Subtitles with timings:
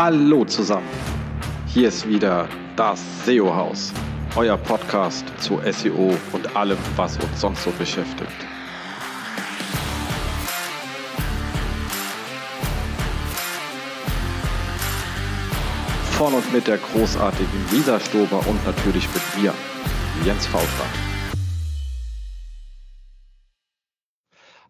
[0.00, 0.86] Hallo zusammen.
[1.66, 3.92] Hier ist wieder das SEO-Haus,
[4.36, 8.46] euer Podcast zu SEO und allem, was uns sonst so beschäftigt.
[16.12, 19.52] Von und mit der großartigen Lisa Stober und natürlich mit mir,
[20.24, 21.07] Jens Faultrat.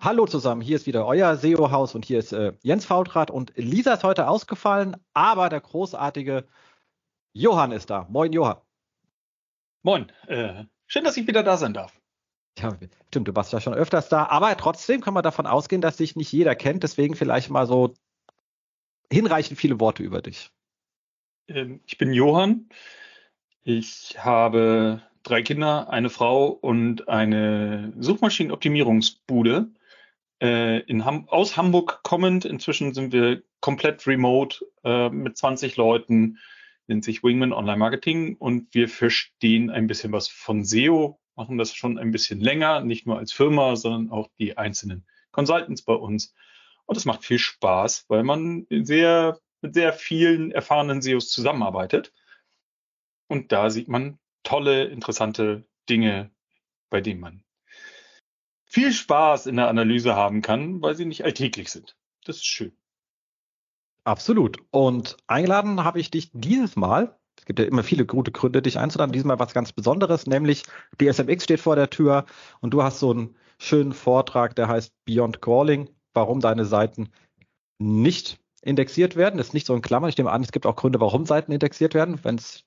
[0.09, 3.93] Hallo zusammen, hier ist wieder euer SEO-Haus und hier ist äh, Jens Faultrat und Lisa
[3.93, 6.49] ist heute ausgefallen, aber der großartige
[7.35, 8.07] Johann ist da.
[8.09, 8.57] Moin, Johann.
[9.83, 12.01] Moin, äh, schön, dass ich wieder da sein darf.
[12.59, 12.75] Ja,
[13.09, 16.16] stimmt, du warst ja schon öfters da, aber trotzdem kann man davon ausgehen, dass dich
[16.16, 17.93] nicht jeder kennt, deswegen vielleicht mal so
[19.13, 20.51] hinreichend viele Worte über dich.
[21.49, 22.71] Ähm, ich bin Johann.
[23.63, 29.71] Ich habe drei Kinder, eine Frau und eine Suchmaschinenoptimierungsbude
[30.41, 32.45] äh, in Ham aus Hamburg kommend.
[32.45, 36.38] Inzwischen sind wir komplett remote äh, mit 20 Leuten,
[36.87, 41.74] nennt sich Wingman Online Marketing und wir verstehen ein bisschen was von SEO, machen das
[41.74, 46.35] schon ein bisschen länger, nicht nur als Firma, sondern auch die einzelnen Consultants bei uns.
[46.87, 52.13] Und es macht viel Spaß, weil man sehr, mit sehr vielen erfahrenen SEOs zusammenarbeitet.
[53.29, 56.30] Und da sieht man tolle, interessante Dinge,
[56.88, 57.45] bei denen man
[58.69, 61.97] viel Spaß in der Analyse haben kann, weil sie nicht alltäglich sind.
[62.24, 62.73] Das ist schön.
[64.05, 64.59] Absolut.
[64.71, 67.19] Und eingeladen habe ich dich dieses Mal.
[67.38, 69.12] Es gibt ja immer viele gute Gründe, dich einzuladen.
[69.12, 70.65] Diesmal was ganz Besonderes, nämlich
[71.00, 72.27] die SMX steht vor der Tür
[72.60, 77.10] und du hast so einen schönen Vortrag, der heißt Beyond Crawling, warum deine Seiten
[77.78, 79.38] nicht indexiert werden.
[79.38, 80.10] Das ist nicht so in Klammern.
[80.10, 82.65] Ich nehme an, es gibt auch Gründe, warum Seiten indexiert werden, wenn es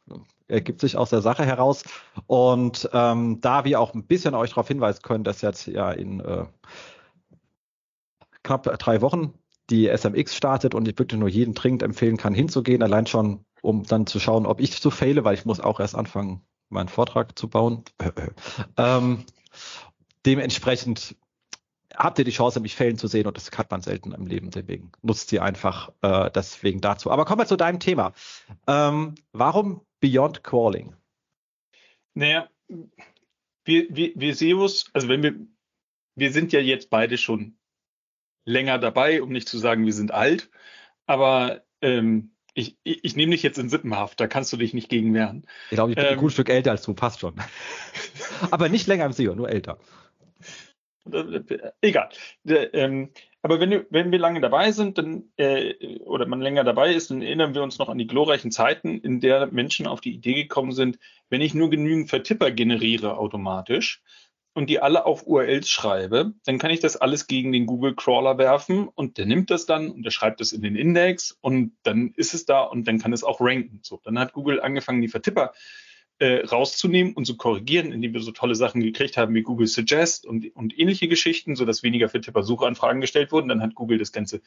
[0.52, 1.84] ergibt sich aus der Sache heraus.
[2.28, 6.20] Und ähm, da wir auch ein bisschen euch darauf hinweisen können, dass jetzt ja in
[6.20, 6.46] äh,
[8.44, 9.34] knapp drei Wochen
[9.70, 13.84] die SMX startet und ich wirklich nur jeden dringend empfehlen kann, hinzugehen, allein schon, um
[13.84, 17.38] dann zu schauen, ob ich so fehle, weil ich muss auch erst anfangen, meinen Vortrag
[17.38, 17.84] zu bauen.
[18.78, 19.25] ähm,
[20.25, 21.16] dementsprechend
[21.96, 24.50] habt ihr die Chance, mich fällen zu sehen und das hat man selten im Leben.
[24.50, 27.12] Deswegen nutzt sie einfach äh, deswegen dazu.
[27.12, 28.14] Aber kommen wir zu deinem Thema.
[28.68, 30.95] Ähm, warum Beyond Crawling?
[32.13, 32.50] Naja,
[33.63, 35.35] wir, wir, wir SEOs, also wenn wir,
[36.16, 37.57] wir sind ja jetzt beide schon
[38.44, 40.50] länger dabei, um nicht zu sagen, wir sind alt,
[41.06, 44.89] aber ähm, ich, ich, ich nehme dich jetzt in Sippenhaft, da kannst du dich nicht
[44.89, 45.45] gegen wehren.
[45.69, 47.35] Ich glaube, ich bin ähm, ein gutes Stück älter als du, passt schon.
[48.51, 49.79] aber nicht länger im SEO, nur älter.
[51.81, 52.09] Egal.
[52.45, 53.12] Ähm,
[53.44, 57.22] aber wenn, wenn wir lange dabei sind, dann, äh, oder man länger dabei ist, dann
[57.22, 60.74] erinnern wir uns noch an die glorreichen Zeiten, in der Menschen auf die Idee gekommen
[60.74, 64.01] sind, wenn ich nur genügend Vertipper generiere automatisch
[64.53, 68.38] und die alle auf URLs schreibe, dann kann ich das alles gegen den Google Crawler
[68.38, 72.13] werfen und der nimmt das dann und der schreibt es in den Index und dann
[72.16, 73.80] ist es da und dann kann es auch ranken.
[73.81, 75.91] So, dann hat Google angefangen, die Vertipper äh,
[76.26, 80.56] rauszunehmen und zu korrigieren, indem wir so tolle Sachen gekriegt haben wie Google Suggest und,
[80.56, 83.50] und ähnliche Geschichten, sodass weniger für Tipper Suchanfragen gestellt wurden.
[83.50, 84.42] Dann hat Google das ganze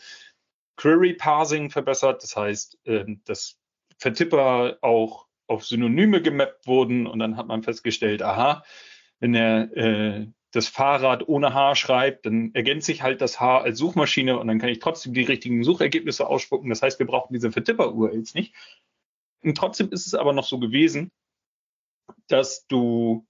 [0.77, 2.23] Query Parsing verbessert.
[2.23, 3.59] Das heißt, äh, dass
[3.99, 8.65] Vertipper auch auf Synonyme gemappt wurden und dann hat man festgestellt, aha,
[9.21, 13.79] wenn er äh, das Fahrrad ohne H schreibt, dann ergänzt sich halt das H als
[13.79, 16.71] Suchmaschine und dann kann ich trotzdem die richtigen Suchergebnisse ausspucken.
[16.71, 18.55] Das heißt, wir brauchen diese Vertipper-URLs nicht.
[19.43, 21.11] Und trotzdem ist es aber noch so gewesen,
[22.29, 23.27] dass du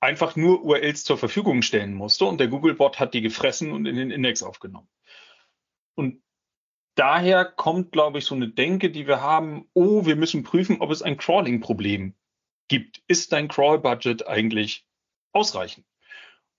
[0.00, 3.96] einfach nur URLs zur Verfügung stellen musste und der Googlebot hat die gefressen und in
[3.96, 4.88] den Index aufgenommen.
[5.94, 6.22] Und
[6.94, 10.90] daher kommt, glaube ich, so eine Denke, die wir haben, oh, wir müssen prüfen, ob
[10.90, 12.14] es ein Crawling-Problem
[12.68, 13.02] gibt.
[13.06, 14.86] Ist dein Crawl-Budget eigentlich
[15.32, 15.86] ausreichend?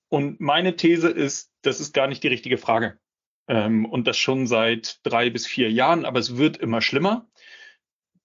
[0.09, 2.99] Und meine These ist, das ist gar nicht die richtige Frage.
[3.47, 7.27] Ähm, und das schon seit drei bis vier Jahren, aber es wird immer schlimmer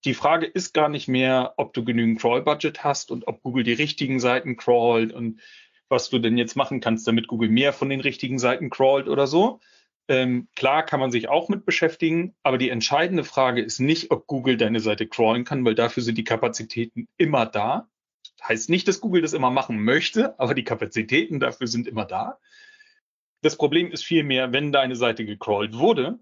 [0.04, 3.72] die Frage ist gar nicht mehr, ob du genügend Crawl-Budget hast und ob Google die
[3.72, 5.40] richtigen Seiten crawlt und
[5.88, 9.26] was du denn jetzt machen kannst, damit Google mehr von den richtigen Seiten crawlt oder
[9.26, 9.60] so.
[10.08, 14.26] Ähm, klar kann man sich auch mit beschäftigen, aber die entscheidende Frage ist nicht, ob
[14.26, 17.88] Google deine Seite crawlen kann, weil dafür sind die Kapazitäten immer da.
[18.42, 22.38] Heißt nicht, dass Google das immer machen möchte, aber die Kapazitäten dafür sind immer da.
[23.42, 26.18] Das Problem ist vielmehr, wenn deine Seite gecrawlt wurde,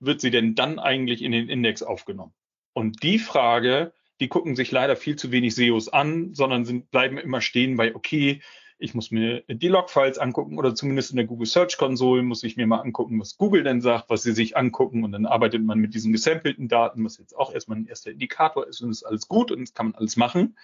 [0.00, 2.34] wird sie denn dann eigentlich in den Index aufgenommen?
[2.72, 7.18] Und die Frage, die gucken sich leider viel zu wenig SEOs an, sondern sind, bleiben
[7.18, 8.40] immer stehen bei, okay,
[8.82, 12.56] ich muss mir die Logfiles angucken oder zumindest in der Google Search Console muss ich
[12.56, 15.04] mir mal angucken, was Google denn sagt, was sie sich angucken.
[15.04, 18.66] Und dann arbeitet man mit diesen gesampelten Daten, was jetzt auch erstmal ein erster Indikator
[18.66, 18.80] ist.
[18.80, 20.58] Und ist alles gut und das kann man alles machen.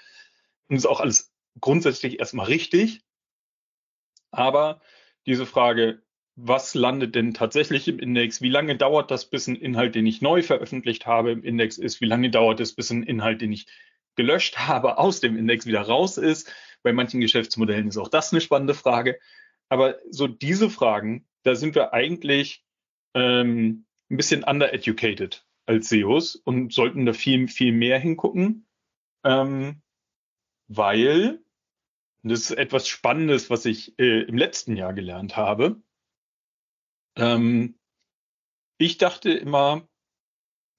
[0.68, 3.02] Und ist auch alles grundsätzlich erstmal richtig.
[4.32, 4.80] Aber
[5.26, 6.02] diese Frage,
[6.40, 8.40] was landet denn tatsächlich im Index?
[8.40, 12.00] Wie lange dauert das, bis ein Inhalt, den ich neu veröffentlicht habe, im Index ist?
[12.00, 13.66] Wie lange dauert es, bis ein Inhalt, den ich
[14.14, 16.52] gelöscht habe, aus dem Index wieder raus ist?
[16.84, 19.18] Bei manchen Geschäftsmodellen ist auch das eine spannende Frage.
[19.68, 22.64] Aber so diese Fragen, da sind wir eigentlich
[23.14, 28.68] ähm, ein bisschen undereducated als SEOs und sollten da viel, viel mehr hingucken,
[29.24, 29.82] ähm,
[30.68, 31.40] weil
[32.22, 35.82] das ist etwas Spannendes, was ich äh, im letzten Jahr gelernt habe.
[37.18, 37.74] Ähm,
[38.78, 39.88] ich dachte immer,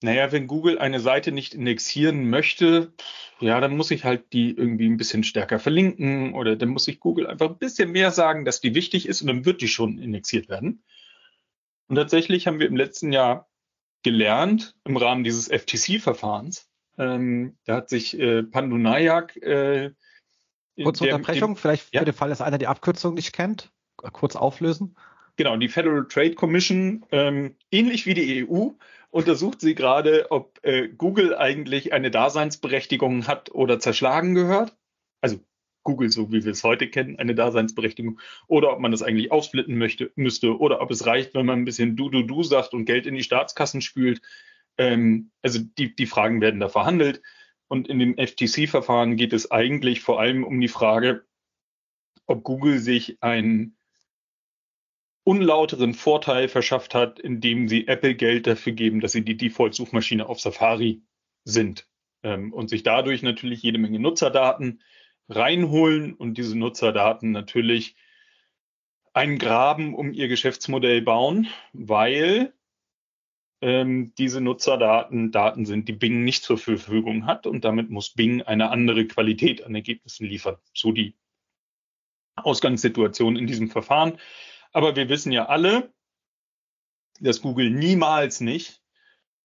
[0.02, 2.94] naja, wenn Google eine Seite nicht indexieren möchte,
[3.42, 7.00] ja, dann muss ich halt die irgendwie ein bisschen stärker verlinken oder dann muss ich
[7.00, 9.98] Google einfach ein bisschen mehr sagen, dass die wichtig ist und dann wird die schon
[9.98, 10.84] indexiert werden.
[11.88, 13.50] Und tatsächlich haben wir im letzten Jahr
[14.04, 16.70] gelernt im Rahmen dieses FTC-Verfahrens.
[16.98, 19.92] Ähm, da hat sich äh, Pandu Nayak äh,
[20.84, 22.02] Kurze Unterbrechung, dem, vielleicht ja?
[22.02, 24.96] für den Fall, dass einer die Abkürzung nicht kennt, kurz auflösen.
[25.40, 28.72] Genau, die Federal Trade Commission, ähm, ähnlich wie die EU,
[29.10, 34.76] untersucht sie gerade, ob äh, Google eigentlich eine Daseinsberechtigung hat oder zerschlagen gehört.
[35.22, 35.40] Also
[35.84, 38.20] Google, so wie wir es heute kennen, eine Daseinsberechtigung.
[38.48, 40.60] Oder ob man das eigentlich aufsplitten möchte, müsste.
[40.60, 43.16] Oder ob es reicht, wenn man ein bisschen du, du, du sagt und Geld in
[43.16, 44.22] die Staatskassen spült.
[44.78, 47.22] Ähm, also die, die Fragen werden da verhandelt.
[47.70, 51.24] Und in dem FTC-Verfahren geht es eigentlich vor allem um die Frage,
[52.26, 53.78] ob Google sich einen
[55.24, 60.40] unlauteren Vorteil verschafft hat, indem sie Apple Geld dafür geben, dass sie die Default-Suchmaschine auf
[60.40, 61.02] Safari
[61.44, 61.88] sind
[62.24, 64.82] ähm, und sich dadurch natürlich jede Menge Nutzerdaten
[65.28, 67.96] reinholen und diese Nutzerdaten natürlich
[69.14, 72.54] einen Graben um ihr Geschäftsmodell bauen, weil
[73.62, 78.42] ähm, diese Nutzerdaten Daten sind, die Bing nicht zur Verfügung hat und damit muss Bing
[78.42, 80.58] eine andere Qualität an Ergebnissen liefern.
[80.74, 81.16] So die
[82.38, 84.18] Ausgangssituation in diesem Verfahren.
[84.72, 85.94] Aber wir wissen ja alle,
[87.20, 88.82] dass Google niemals nicht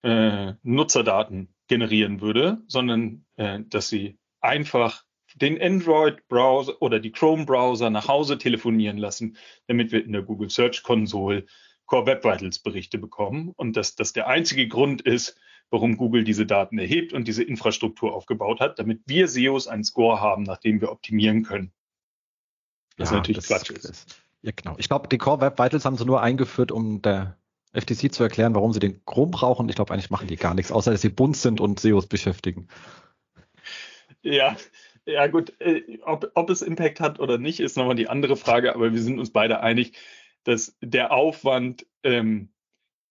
[0.02, 5.04] äh, Nutzerdaten generieren würde, sondern äh, dass sie einfach
[5.34, 9.36] den Android-Browser oder die Chrome-Browser nach Hause telefonieren lassen,
[9.66, 11.46] damit wir in der Google Search Console
[11.86, 15.38] Core Web Vitals Berichte bekommen und dass das der einzige Grund ist,
[15.70, 20.20] warum Google diese Daten erhebt und diese Infrastruktur aufgebaut hat, damit wir SEOs einen Score
[20.20, 21.72] haben, nach dem wir optimieren können.
[22.96, 24.23] Das ja, natürlich das Quatsch ist.
[24.44, 24.74] Ja, genau.
[24.76, 27.38] Ich glaube, die Core Web Vitals haben sie nur eingeführt, um der
[27.72, 29.66] FTC zu erklären, warum sie den Chrome brauchen.
[29.70, 32.68] Ich glaube, eigentlich machen die gar nichts, außer dass sie bunt sind und SEOs beschäftigen.
[34.20, 34.54] Ja,
[35.06, 38.74] ja gut, äh, ob, ob es Impact hat oder nicht, ist nochmal die andere Frage,
[38.74, 39.96] aber wir sind uns beide einig,
[40.44, 42.50] dass der Aufwand, ähm,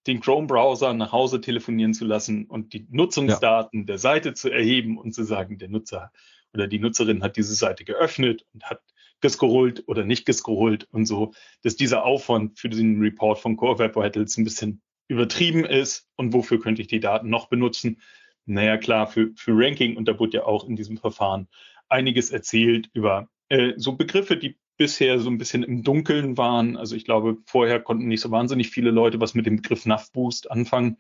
[0.06, 3.86] den Chrome-Browser nach Hause telefonieren zu lassen und die Nutzungsdaten ja.
[3.86, 6.12] der Seite zu erheben und zu sagen, der Nutzer
[6.54, 8.82] oder die Nutzerin hat diese Seite geöffnet und hat
[9.24, 11.34] gescrollt oder nicht gescrollt und so,
[11.64, 16.34] dass dieser Aufwand für diesen Report von Core Web Vitals ein bisschen übertrieben ist und
[16.34, 18.02] wofür könnte ich die Daten noch benutzen?
[18.46, 21.48] Naja, klar, für, für Ranking und da wurde ja auch in diesem Verfahren
[21.88, 26.76] einiges erzählt über äh, so Begriffe, die bisher so ein bisschen im Dunkeln waren.
[26.76, 30.12] Also ich glaube, vorher konnten nicht so wahnsinnig viele Leute was mit dem Begriff NAV
[30.12, 30.98] Boost anfangen.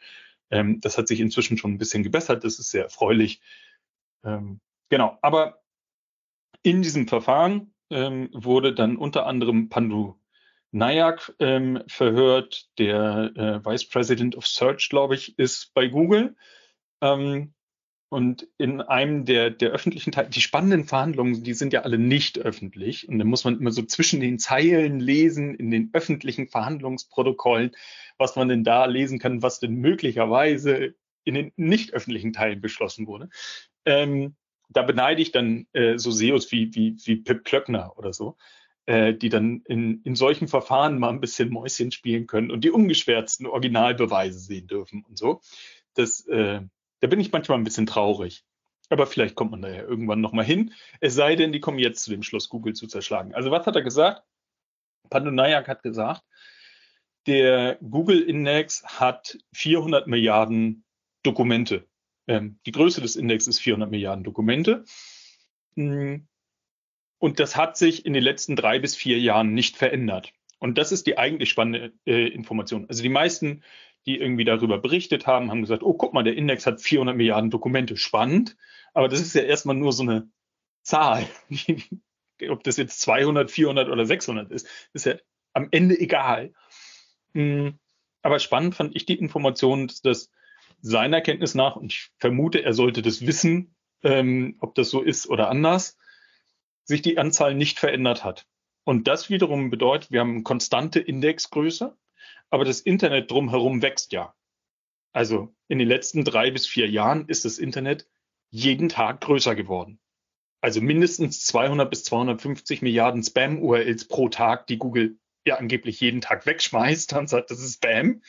[0.50, 2.46] Ähm, das hat sich inzwischen schon ein bisschen gebessert.
[2.46, 3.42] Das ist sehr erfreulich.
[4.24, 5.18] Ähm, genau.
[5.22, 5.62] Aber
[6.62, 10.16] in diesem Verfahren ähm, wurde dann unter anderem Pandu
[10.72, 16.36] Nayak ähm, verhört, der äh, Vice President of Search, glaube ich, ist bei Google.
[17.02, 17.54] Ähm,
[18.10, 22.40] und in einem der, der öffentlichen Teile, die spannenden Verhandlungen, die sind ja alle nicht
[22.40, 23.08] öffentlich.
[23.08, 27.72] Und dann muss man immer so zwischen den Zeilen lesen in den öffentlichen Verhandlungsprotokollen,
[28.18, 33.08] was man denn da lesen kann, was denn möglicherweise in den nicht öffentlichen Teilen beschlossen
[33.08, 33.30] wurde.
[33.86, 34.36] Ähm,
[34.74, 38.38] da beneide ich dann äh, so SEOs wie, wie, wie Pip Klöckner oder so,
[38.86, 42.72] äh, die dann in, in solchen Verfahren mal ein bisschen Mäuschen spielen können und die
[42.72, 45.42] ungeschwärzten Originalbeweise sehen dürfen und so.
[45.94, 46.62] Das, äh,
[47.00, 48.44] da bin ich manchmal ein bisschen traurig.
[48.90, 50.74] Aber vielleicht kommt man da ja irgendwann nochmal hin.
[51.00, 53.34] Es sei denn, die kommen jetzt zu dem Schluss, Google zu zerschlagen.
[53.34, 54.24] Also was hat er gesagt?
[55.10, 56.24] Pandonayak hat gesagt,
[57.26, 60.84] der Google-Index hat 400 Milliarden
[61.24, 61.88] Dokumente.
[62.28, 64.86] Ähm, die Größe des Index ist 400 Milliarden Dokumente.
[65.76, 66.28] Hm.
[67.20, 70.34] Und das hat sich in den letzten drei bis vier Jahren nicht verändert.
[70.60, 72.86] Und das ist die eigentlich spannende äh, Information.
[72.90, 73.64] Also die meisten
[74.06, 77.50] die irgendwie darüber berichtet haben, haben gesagt, oh, guck mal, der Index hat 400 Milliarden
[77.50, 78.58] Dokumente, spannend.
[78.94, 80.30] Aber das ist ja erstmal nur so eine
[80.82, 81.26] Zahl.
[82.50, 85.16] Ob das jetzt 200, 400 oder 600 ist, ist ja
[85.54, 86.54] am Ende egal.
[87.34, 87.80] Hm,
[88.22, 90.32] aber spannend fand ich die Information, dass das
[90.84, 95.28] seiner Kenntnis nach, und ich vermute, er sollte das wissen, ähm, ob das so ist
[95.28, 95.98] oder anders,
[96.84, 98.46] sich die Anzahl nicht verändert hat.
[98.84, 101.98] Und das wiederum bedeutet, wir haben konstante Indexgröße,
[102.50, 104.36] aber das Internet drumherum wächst ja.
[105.14, 108.08] Also in den letzten drei bis vier Jahren ist das Internet
[108.50, 110.00] jeden Tag größer geworden.
[110.60, 116.46] Also mindestens 200 bis 250 Milliarden Spam-URLs pro Tag, die Google ja angeblich jeden Tag
[116.46, 118.22] wegschmeißt und sagt, das ist Spam.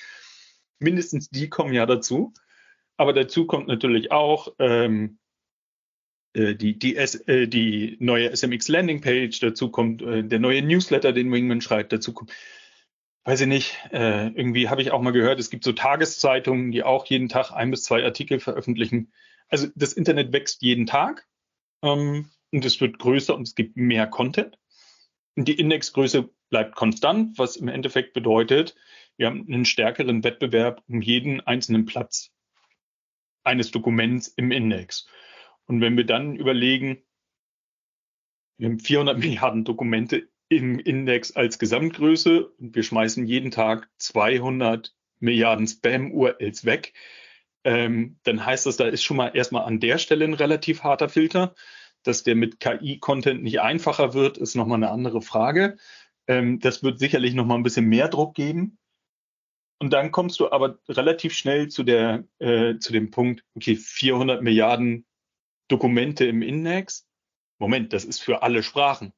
[0.79, 2.33] Mindestens die kommen ja dazu.
[2.97, 5.19] Aber dazu kommt natürlich auch ähm,
[6.35, 11.13] äh, die, die, S, äh, die neue SMX Landingpage, dazu kommt äh, der neue Newsletter,
[11.13, 12.33] den Wingman schreibt, dazu kommt,
[13.25, 16.83] weiß ich nicht, äh, irgendwie habe ich auch mal gehört, es gibt so Tageszeitungen, die
[16.83, 19.13] auch jeden Tag ein bis zwei Artikel veröffentlichen.
[19.49, 21.27] Also das Internet wächst jeden Tag
[21.83, 24.59] ähm, und es wird größer und es gibt mehr Content.
[25.37, 28.77] Und die Indexgröße bleibt konstant, was im Endeffekt bedeutet,
[29.17, 32.34] wir haben einen stärkeren Wettbewerb um jeden einzelnen Platz
[33.45, 35.07] eines Dokuments im Index.
[35.67, 37.03] Und wenn wir dann überlegen,
[38.59, 44.95] wir haben 400 Milliarden Dokumente im Index als Gesamtgröße und wir schmeißen jeden Tag 200
[45.21, 46.93] Milliarden Spam-URLs weg,
[47.65, 51.09] ähm, dann heißt das, da ist schon mal erstmal an der Stelle ein relativ harter
[51.09, 51.55] Filter.
[52.03, 55.79] Dass der mit KI-Content nicht einfacher wird, ist nochmal eine andere Frage.
[56.27, 58.79] Ähm, das wird sicherlich nochmal ein bisschen mehr Druck geben.
[59.79, 64.43] Und dann kommst du aber relativ schnell zu, der, äh, zu dem Punkt, okay, 400
[64.43, 65.05] Milliarden
[65.69, 67.07] Dokumente im Index.
[67.59, 69.13] Moment, das ist für alle Sprachen.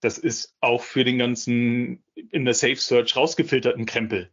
[0.00, 4.32] Das ist auch für den ganzen in der Safe Search rausgefilterten Krempel.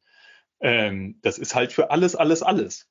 [0.60, 2.90] Ähm, das ist halt für alles, alles, alles.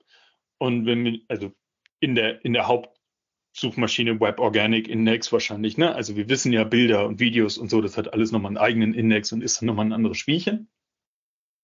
[0.59, 1.53] Und wenn wir, also
[2.01, 5.95] in der, in der Hauptsuchmaschine Web Organic Index wahrscheinlich, ne?
[5.95, 8.95] Also wir wissen ja Bilder und Videos und so, das hat alles nochmal einen eigenen
[8.95, 10.69] Index und ist dann nochmal ein anderes Spielchen.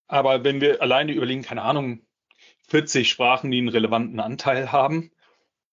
[0.08, 2.00] Aber wenn wir alleine überlegen, keine Ahnung,
[2.68, 5.10] 40 Sprachen, die einen relevanten Anteil haben,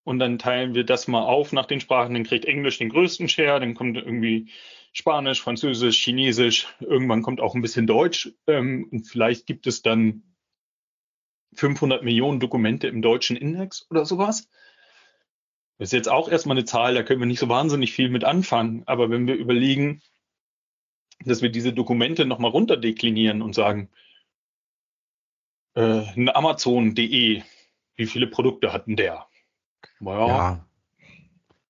[0.05, 3.27] und dann teilen wir das mal auf nach den Sprachen, dann kriegt Englisch den größten
[3.27, 4.51] Share, dann kommt irgendwie
[4.93, 10.23] Spanisch, Französisch, Chinesisch, irgendwann kommt auch ein bisschen Deutsch ähm, und vielleicht gibt es dann
[11.55, 14.47] 500 Millionen Dokumente im deutschen Index oder sowas.
[15.79, 18.23] Das ist jetzt auch erstmal eine Zahl, da können wir nicht so wahnsinnig viel mit
[18.23, 20.01] anfangen, aber wenn wir überlegen,
[21.25, 23.89] dass wir diese Dokumente nochmal runterdeklinieren und sagen,
[25.75, 27.43] äh, ein Amazon.de,
[27.95, 29.27] wie viele Produkte hatten der?
[29.99, 30.65] Naja, ja.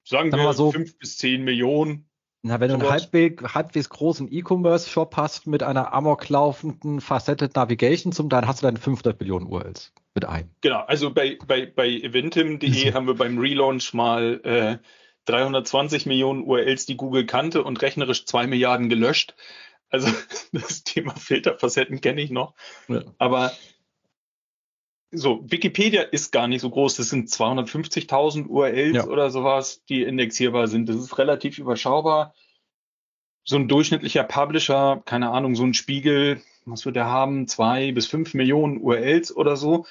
[0.04, 2.08] Sagen wir so fünf bis zehn Millionen.
[2.44, 8.30] Na, wenn du einen halbwegs, halbwegs großen E-Commerce-Shop hast mit einer amoklaufenden Faceted Navigation zum,
[8.30, 10.52] dann hast du deine 500 Millionen URLs mit ein.
[10.62, 14.78] Genau, also bei, bei, bei eventim.de haben wir beim Relaunch mal äh,
[15.26, 19.34] 320 Millionen URLs, die Google kannte und rechnerisch zwei Milliarden gelöscht.
[19.90, 20.10] Also
[20.52, 22.54] das Thema Filterfacetten kenne ich noch.
[22.88, 23.02] Ja.
[23.18, 23.54] Aber
[25.12, 26.96] so, Wikipedia ist gar nicht so groß.
[26.96, 29.08] Das sind 250.000 URLs ja.
[29.08, 30.90] oder sowas, die indexierbar sind.
[30.90, 32.34] Das ist relativ überschaubar.
[33.44, 37.48] So ein durchschnittlicher Publisher, keine Ahnung, so ein Spiegel, was wird der haben?
[37.48, 39.86] Zwei bis fünf Millionen URLs oder so.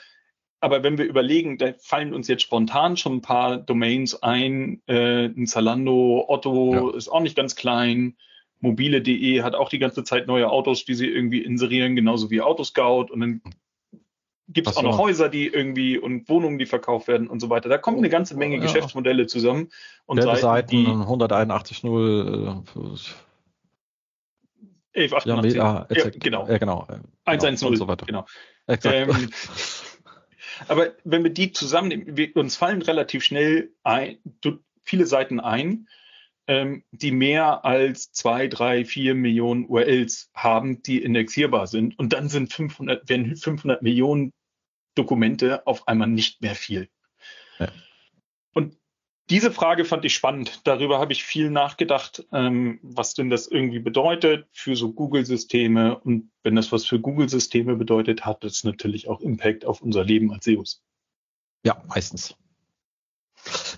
[0.61, 4.83] Aber wenn wir überlegen, da fallen uns jetzt spontan schon ein paar Domains ein.
[4.87, 6.97] Äh, ein Zalando, Otto ja.
[6.97, 8.17] ist auch nicht ganz klein.
[8.61, 13.13] Mobile.de hat auch die ganze Zeit neue Autos, die sie irgendwie inserieren, genauso wie Autoscout.
[13.13, 13.43] Und dann
[14.49, 17.69] gibt es auch noch Häuser, die irgendwie und Wohnungen, die verkauft werden und so weiter.
[17.69, 18.63] Da kommt eine ganze Menge ja.
[18.63, 19.71] Geschäftsmodelle zusammen.
[20.07, 22.63] Und Seiten, Seiten die 181.0
[24.95, 25.55] 1188.
[25.57, 26.49] Ja, ja, genau.
[26.49, 26.87] Ja, genau.
[27.25, 28.07] 110 genau, und so weiter.
[28.07, 28.27] Genau.
[28.69, 29.31] Ähm,
[30.69, 34.19] aber wenn wir die zusammennehmen, wir, uns fallen relativ schnell ein,
[34.83, 35.89] viele Seiten ein,
[36.47, 41.99] ähm, die mehr als zwei, drei, vier Millionen URLs haben, die indexierbar sind.
[41.99, 44.33] Und dann sind 500, werden 500 Millionen
[44.95, 46.89] Dokumente auf einmal nicht mehr viel.
[47.59, 47.69] Ja.
[48.53, 48.77] Und
[49.31, 50.61] diese Frage fand ich spannend.
[50.65, 55.99] Darüber habe ich viel nachgedacht, ähm, was denn das irgendwie bedeutet für so Google-Systeme.
[55.99, 60.31] Und wenn das was für Google-Systeme bedeutet, hat das natürlich auch Impact auf unser Leben
[60.31, 60.83] als SEOs.
[61.65, 62.37] Ja, meistens.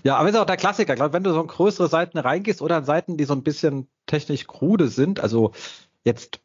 [0.03, 0.93] Ja, aber ist auch der Klassiker.
[0.93, 3.43] Ich glaube, wenn du so in größere Seiten reingehst oder in Seiten, die so ein
[3.43, 5.51] bisschen technisch krude sind, also
[6.03, 6.39] jetzt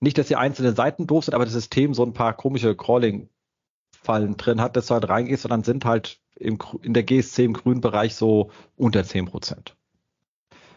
[0.00, 4.36] nicht, dass die einzelnen Seiten doof sind, aber das System so ein paar komische Crawling-Fallen
[4.36, 7.54] drin hat, dass du halt reingehst und dann sind halt im, in der GSC im
[7.54, 9.76] grünen Bereich so unter 10 Prozent.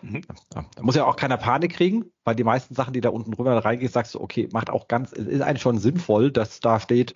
[0.01, 0.21] Mhm.
[0.49, 3.53] Da muss ja auch keiner Panik kriegen, weil die meisten Sachen, die da unten drüber
[3.57, 7.15] reingehst, sagst du, okay, macht auch ganz, ist eigentlich schon sinnvoll, dass da steht,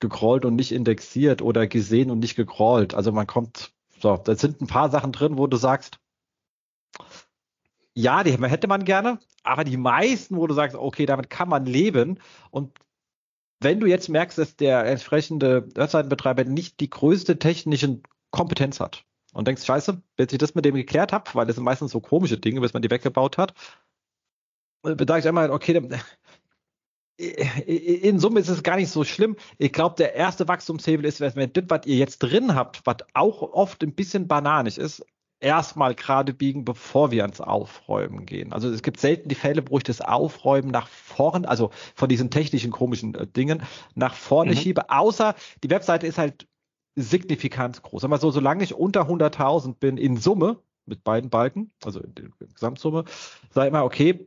[0.00, 2.94] gecrawlt und nicht indexiert oder gesehen und nicht gecrawlt.
[2.94, 5.98] Also man kommt, so, da sind ein paar Sachen drin, wo du sagst,
[7.94, 11.66] ja, die hätte man gerne, aber die meisten, wo du sagst, okay, damit kann man
[11.66, 12.20] leben.
[12.50, 12.78] Und
[13.60, 18.00] wenn du jetzt merkst, dass der entsprechende Webseitenbetreiber nicht die größte technische
[18.30, 21.64] Kompetenz hat und denkst, scheiße, bis ich das mit dem geklärt habe, weil das sind
[21.64, 23.54] meistens so komische Dinge, bis man die weggebaut hat,
[24.82, 25.88] da ich einmal, okay,
[27.18, 29.36] in Summe ist es gar nicht so schlimm.
[29.58, 33.42] Ich glaube, der erste Wachstumshebel ist, wenn das, was ihr jetzt drin habt, was auch
[33.42, 35.04] oft ein bisschen bananisch ist,
[35.40, 38.52] erstmal gerade biegen, bevor wir ans Aufräumen gehen.
[38.52, 42.30] Also es gibt selten die Fälle, wo ich das Aufräumen nach vorne, also von diesen
[42.30, 43.62] technischen komischen äh, Dingen
[43.94, 44.56] nach vorne mhm.
[44.56, 46.46] schiebe, außer die Webseite ist halt
[46.94, 48.04] signifikant groß.
[48.04, 52.30] Aber so, solange ich unter 100.000 bin in Summe mit beiden Balken, also in der
[52.54, 53.04] Gesamtsumme,
[53.50, 54.26] sage ich mal, okay,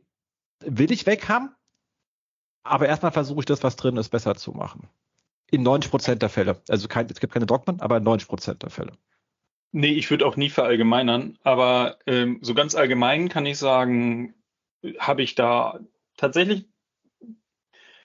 [0.64, 1.50] will ich weg haben,
[2.62, 4.88] aber erstmal versuche ich das, was drin ist, besser zu machen.
[5.50, 6.62] In 90 Prozent der Fälle.
[6.68, 8.92] Also kein, es gibt keine Dogmen, aber in 90 Prozent der Fälle.
[9.72, 14.34] Nee, ich würde auch nie verallgemeinern, aber ähm, so ganz allgemein kann ich sagen,
[14.98, 15.80] habe ich da
[16.16, 16.68] tatsächlich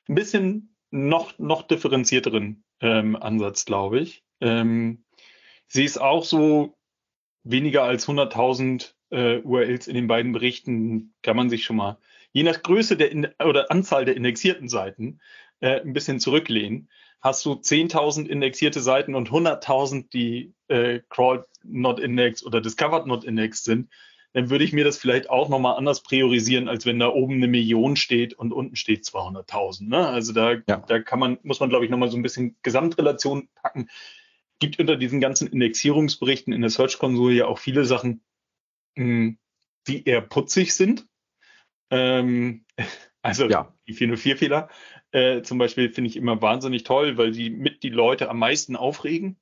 [0.07, 4.23] ein bisschen noch, noch differenzierteren ähm, Ansatz, glaube ich.
[4.39, 5.03] Ähm,
[5.67, 6.77] sie ist auch so
[7.43, 11.97] weniger als 100.000 äh, URLs in den beiden Berichten, kann man sich schon mal,
[12.37, 15.19] je nach Größe der in oder Anzahl der indexierten Seiten,
[15.59, 16.87] äh, ein bisschen zurücklehnen
[17.19, 23.23] hast du 10.000 indexierte Seiten und 100.000, die äh, crawled not indexed oder discovered not
[23.23, 23.89] indexed sind,
[24.33, 27.47] dann würde ich mir das vielleicht auch nochmal anders priorisieren, als wenn da oben eine
[27.47, 29.89] Million steht und unten steht 200.000.
[29.89, 30.07] Ne?
[30.07, 30.77] Also da, ja.
[30.77, 33.89] da kann man, muss man, glaube ich, nochmal so ein bisschen Gesamtrelation packen.
[34.59, 38.21] Gibt unter diesen ganzen Indexierungsberichten in der Search Console ja auch viele Sachen,
[38.95, 39.37] mh, hm,
[39.87, 41.07] die eher putzig sind.
[41.89, 42.65] Ähm,
[43.21, 43.73] also ja.
[43.87, 44.69] die 404-Fehler
[45.11, 48.75] äh, zum Beispiel finde ich immer wahnsinnig toll, weil sie mit die Leute am meisten
[48.75, 49.37] aufregen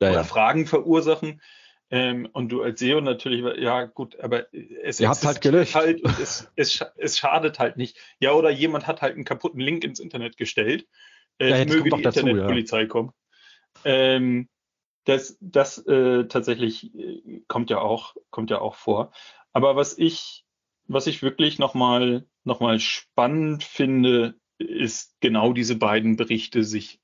[0.00, 0.24] ja, oder ja.
[0.24, 1.40] Fragen verursachen.
[1.88, 5.74] Ähm, und du als SEO natürlich, ja gut, aber es Ihr habt halt gelöscht.
[5.74, 7.96] Halt und es, es, es schadet halt nicht.
[8.18, 10.86] Ja, oder jemand hat halt einen kaputten Link ins Internet gestellt.
[11.38, 12.86] Äh, ja, möge die Internetpolizei ja.
[12.86, 13.12] kommen.
[13.84, 14.48] Ähm,
[15.04, 19.12] das das äh, tatsächlich äh, kommt ja auch kommt ja auch vor.
[19.52, 20.45] Aber was ich
[20.88, 27.00] was ich wirklich nochmal noch mal spannend finde, ist genau diese beiden Berichte sich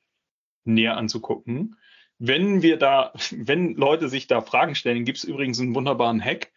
[0.65, 1.77] näher anzugucken.
[2.19, 6.53] Wenn wir da, wenn Leute sich da Fragen stellen, gibt es übrigens einen wunderbaren Hack.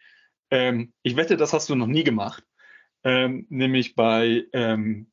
[0.50, 2.44] Ähm, ich wette, das hast du noch nie gemacht.
[3.04, 5.10] Ähm, nämlich bei ähm,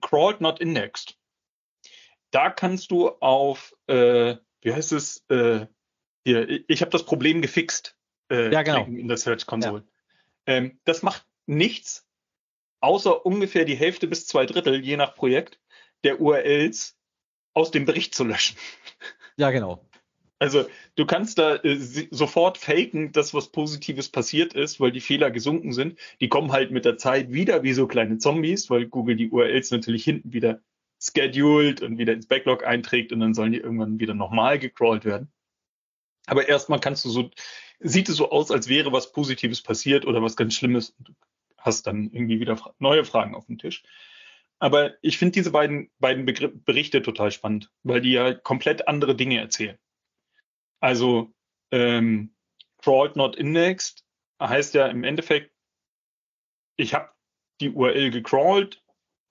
[0.00, 1.18] Crawled Not Indexed.
[2.30, 5.66] Da kannst du auf, äh, wie heißt es, äh,
[6.24, 7.96] hier, ich habe das Problem gefixt
[8.30, 8.84] äh, ja, genau.
[8.86, 9.84] in der Search Console.
[10.46, 10.54] Ja.
[10.54, 12.06] Ähm, das macht nichts,
[12.80, 15.60] außer ungefähr die Hälfte bis zwei Drittel, je nach Projekt,
[16.04, 16.98] der URLs
[17.54, 18.56] aus dem Bericht zu löschen.
[19.38, 19.82] Ja, genau.
[20.38, 21.76] Also du kannst da äh,
[22.10, 25.98] sofort faken, dass was Positives passiert ist, weil die Fehler gesunken sind.
[26.20, 29.70] Die kommen halt mit der Zeit wieder wie so kleine Zombies, weil Google die URLs
[29.70, 30.60] natürlich hinten wieder
[31.00, 35.32] scheduled und wieder ins Backlog einträgt und dann sollen die irgendwann wieder nochmal gecrawlt werden.
[36.26, 37.30] Aber erstmal kannst du so,
[37.80, 40.90] sieht es so aus, als wäre was Positives passiert oder was ganz Schlimmes.
[40.90, 41.12] Und du
[41.62, 43.82] hast dann irgendwie wieder neue Fragen auf dem Tisch.
[44.58, 49.16] Aber ich finde diese beiden, beiden Begr Berichte total spannend, weil die ja komplett andere
[49.16, 49.78] Dinge erzählen.
[50.80, 51.32] Also
[51.70, 52.34] ähm,
[52.78, 54.04] crawled not indexed
[54.40, 55.52] heißt ja im Endeffekt,
[56.76, 57.10] ich habe
[57.60, 58.82] die URL gecrawlt,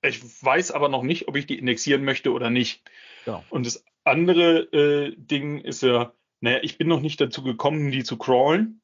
[0.01, 2.83] ich weiß aber noch nicht, ob ich die indexieren möchte oder nicht.
[3.25, 3.43] Ja.
[3.49, 8.03] Und das andere äh, Ding ist ja, naja, ich bin noch nicht dazu gekommen, die
[8.03, 8.80] zu crawlen.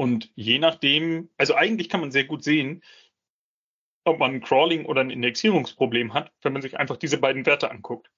[0.00, 2.82] Und je nachdem, also eigentlich kann man sehr gut sehen,
[4.04, 7.70] ob man ein Crawling oder ein Indexierungsproblem hat, wenn man sich einfach diese beiden Werte
[7.70, 8.10] anguckt.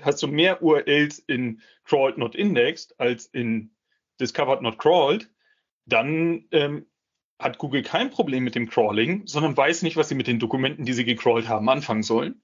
[0.00, 3.76] Hast du mehr URLs in Crawled Not Indexed als in
[4.18, 5.30] Discovered Not Crawled,
[5.84, 6.86] dann ähm,
[7.38, 10.86] hat Google kein Problem mit dem Crawling, sondern weiß nicht, was sie mit den Dokumenten,
[10.86, 12.42] die sie gecrawlt haben, anfangen sollen.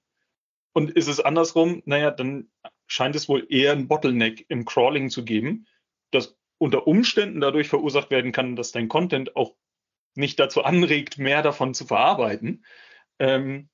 [0.73, 2.51] Und ist es andersrum, naja, dann
[2.85, 5.65] scheint es wohl eher ein Bottleneck im Crawling zu geben,
[6.11, 9.55] das unter Umständen dadurch verursacht werden kann, dass dein Content auch
[10.15, 12.65] nicht dazu anregt, mehr davon zu verarbeiten.
[13.19, 13.69] Ähm,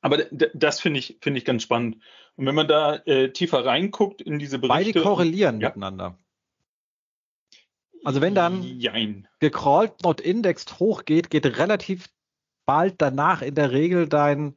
[0.00, 1.96] aber das finde ich, finde ich ganz spannend.
[2.36, 4.92] Und wenn man da äh, tiefer reinguckt in diese Berichte.
[4.92, 5.68] Beide korrelieren ja.
[5.68, 6.18] miteinander.
[8.04, 9.26] Also wenn dann Jein.
[9.40, 12.10] gecrawlt, not indexed hochgeht, geht relativ
[12.66, 14.56] bald danach in der Regel dein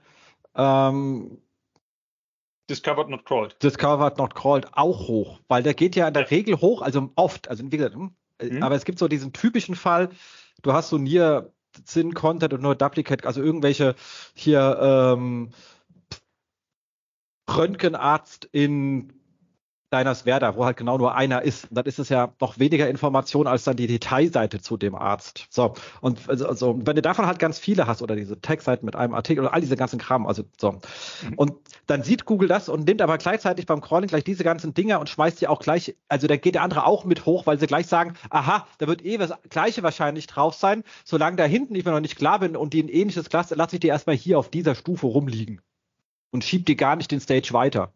[0.56, 1.42] ähm,
[2.69, 3.56] Discovered Not Crawled.
[3.63, 6.30] Discovered Not Crawled auch hoch, weil der geht ja in der.
[6.30, 8.63] Regel hoch, also oft, also wie gesagt, hm, mhm.
[8.63, 10.10] aber es gibt so diesen typischen Fall,
[10.62, 11.53] du hast so Near
[11.86, 13.95] Sinn Content und nur Duplicate, also irgendwelche
[14.34, 15.51] hier ähm,
[17.49, 19.16] Röntgenarzt in
[19.93, 21.69] Diners Werder, wo halt genau nur einer ist.
[21.69, 25.47] Und dann ist es ja noch weniger Information als dann die Detailseite zu dem Arzt.
[25.50, 25.73] So.
[26.02, 29.13] Und also, also wenn du davon halt ganz viele hast oder diese Textseiten mit einem
[29.13, 30.73] Artikel oder all diese ganzen Kram, also so.
[30.73, 31.34] Mhm.
[31.38, 31.54] Und
[31.86, 35.10] dann sieht Google das und nimmt aber gleichzeitig beim Crawling gleich diese ganzen Dinger und
[35.10, 37.88] schmeißt die auch gleich, also da geht der andere auch mit hoch, weil sie gleich
[37.88, 40.84] sagen, aha, da wird eh das Gleiche wahrscheinlich drauf sein.
[41.06, 43.78] Solange da hinten ich mir noch nicht klar bin und die ein ähnliches Cluster, lasse
[43.78, 45.62] ich die erstmal hier auf dieser Stufe rumliegen.
[46.32, 47.93] Und schieb die gar nicht den Stage weiter.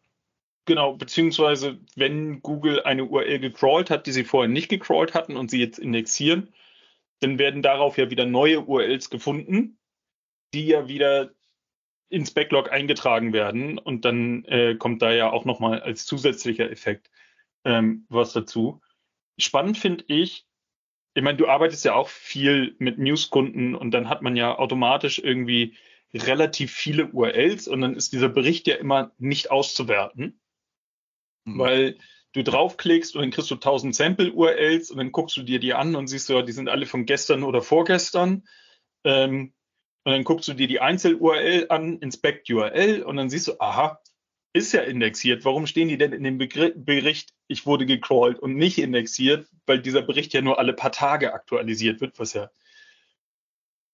[0.66, 5.50] Genau, beziehungsweise wenn Google eine URL gecrawlt hat, die sie vorher nicht gecrawlt hatten und
[5.50, 6.54] sie jetzt indexieren,
[7.20, 9.80] dann werden darauf ja wieder neue URLs gefunden,
[10.54, 11.32] die ja wieder
[12.10, 17.10] ins Backlog eingetragen werden und dann äh, kommt da ja auch nochmal als zusätzlicher Effekt
[17.64, 18.82] ähm, was dazu.
[19.40, 20.46] Spannend finde ich,
[21.14, 25.20] ich meine, du arbeitest ja auch viel mit Newskunden und dann hat man ja automatisch
[25.20, 25.76] irgendwie
[26.14, 30.41] relativ viele URLs und dann ist dieser Bericht ja immer nicht auszuwerten.
[31.46, 31.60] Mhm.
[31.60, 31.98] Weil
[32.34, 35.96] du draufklickst und dann kriegst du 1000 Sample-URLs und dann guckst du dir die an
[35.96, 38.44] und siehst du, die sind alle von gestern oder vorgestern.
[39.04, 39.54] Ähm,
[40.04, 44.00] und dann guckst du dir die Einzel-URL an, Inspect URL und dann siehst du, aha,
[44.54, 45.46] ist ja indexiert.
[45.46, 49.48] Warum stehen die denn in dem Begr Bericht, ich wurde gecrawlt und nicht indexiert?
[49.66, 52.50] Weil dieser Bericht ja nur alle paar Tage aktualisiert wird, was ja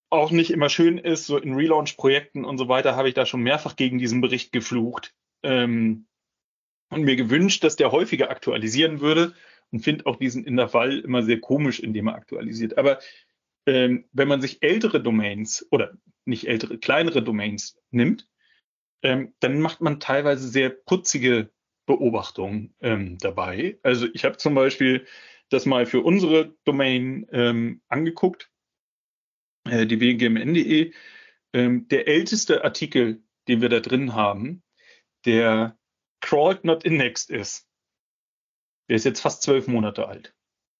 [0.10, 1.28] auch nicht immer schön ist.
[1.28, 5.14] So in Relaunch-Projekten und so weiter habe ich da schon mehrfach gegen diesen Bericht geflucht.
[5.44, 6.08] Ähm,
[6.90, 9.34] und mir gewünscht, dass der häufiger aktualisieren würde
[9.72, 12.78] und finde auch diesen Intervall immer sehr komisch, indem er aktualisiert.
[12.78, 13.00] Aber
[13.66, 15.94] ähm, wenn man sich ältere Domains oder
[16.26, 18.28] nicht ältere, kleinere Domains nimmt,
[19.04, 21.52] ähm, dann macht man teilweise sehr putzige
[21.86, 23.78] Beobachtungen ähm, dabei.
[23.84, 25.06] Also ich habe zum Beispiel
[25.50, 28.52] das mal für unsere Domain ähm, angeguckt,
[29.66, 30.94] äh, die wgmn.de.
[31.54, 34.64] Ähm, der älteste Artikel, den wir da drin haben,
[35.26, 35.77] der
[36.22, 37.68] crawled not indexed ist,
[38.90, 40.34] der ist jetzt fast zwölf Monate alt.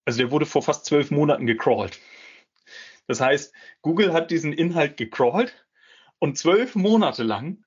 [0.06, 2.00] Also der wurde vor fast zwölf Monaten gecrawlt.
[3.08, 5.66] Das heißt, Google hat diesen Inhalt gecrawlt
[6.20, 7.64] und zwölf Monate lang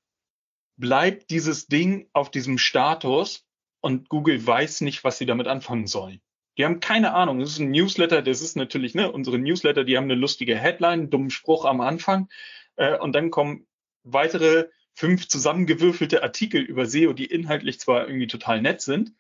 [0.77, 3.47] bleibt dieses Ding auf diesem Status
[3.81, 6.21] und Google weiß nicht, was sie damit anfangen sollen.
[6.59, 7.39] Die haben keine Ahnung.
[7.39, 10.93] Das ist ein Newsletter, das ist natürlich, ne, unsere Newsletter, die haben eine lustige Headline,
[10.93, 12.29] einen dummen Spruch am Anfang
[12.77, 13.67] äh, und dann kommen
[14.03, 14.69] weitere
[15.01, 19.15] fünf zusammengewürfelte Artikel über SEO, die inhaltlich zwar irgendwie total nett sind,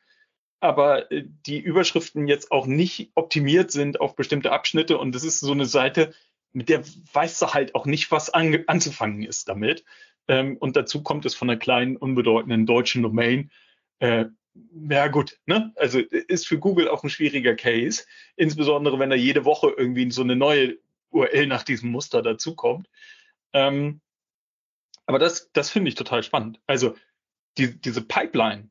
[0.60, 4.98] aber äh, die Überschriften jetzt auch nicht optimiert sind auf bestimmte Abschnitte.
[4.98, 6.12] Und das ist so eine Seite,
[6.52, 9.84] mit der weißt du halt auch nicht, was an, anzufangen ist damit.
[10.28, 13.50] Ähm, und dazu kommt es von einer kleinen, unbedeutenden deutschen Domain.
[14.00, 14.26] Äh,
[14.90, 15.72] ja gut, ne?
[15.76, 18.04] Also ist für Google auch ein schwieriger Case,
[18.36, 20.76] insbesondere wenn da jede Woche irgendwie so eine neue
[21.10, 22.86] URL nach diesem Muster dazukommt.
[23.54, 24.02] Ähm,
[25.10, 26.60] aber das, das finde ich total spannend.
[26.66, 26.94] Also
[27.58, 28.70] die, diese Pipeline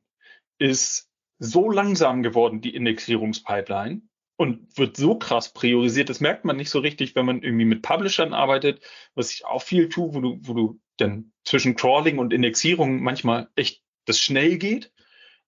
[0.57, 4.01] ist so langsam geworden, die Indexierungspipeline,
[4.39, 6.07] und wird so krass priorisiert.
[6.07, 8.81] Das merkt man nicht so richtig, wenn man irgendwie mit Publishern arbeitet,
[9.13, 13.49] was ich auch viel tue, wo du, wo du dann zwischen Crawling und Indexierung manchmal
[13.55, 14.93] echt das schnell geht.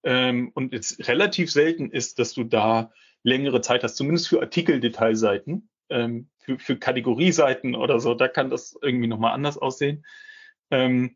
[0.04, 2.92] Ähm, und es relativ selten ist, dass du da
[3.24, 8.78] längere Zeit hast, zumindest für Artikeldetailseiten, ähm, für, für Kategorieseiten oder so, da kann das
[8.82, 10.04] irgendwie nochmal anders aussehen.
[10.72, 11.16] Ähm,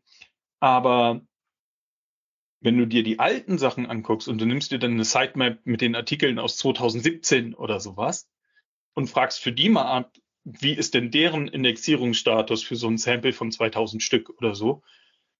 [0.60, 1.22] aber
[2.60, 5.80] wenn du dir die alten Sachen anguckst und du nimmst dir dann eine Sitemap mit
[5.80, 8.28] den Artikeln aus 2017 oder sowas
[8.94, 10.12] und fragst für die mal ab,
[10.44, 14.82] wie ist denn deren Indexierungsstatus für so ein Sample von 2000 Stück oder so,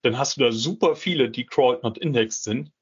[0.02, 2.72] dann hast du da super viele, die crawled not indexed sind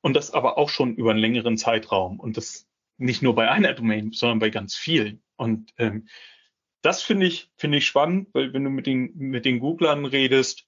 [0.00, 3.72] und das aber auch schon über einen längeren Zeitraum und das nicht nur bei einer
[3.72, 5.22] Domain, sondern bei ganz vielen.
[5.36, 6.08] Und ähm,
[6.82, 10.66] das finde ich, finde ich spannend, weil wenn du mit den, mit den Googlern redest,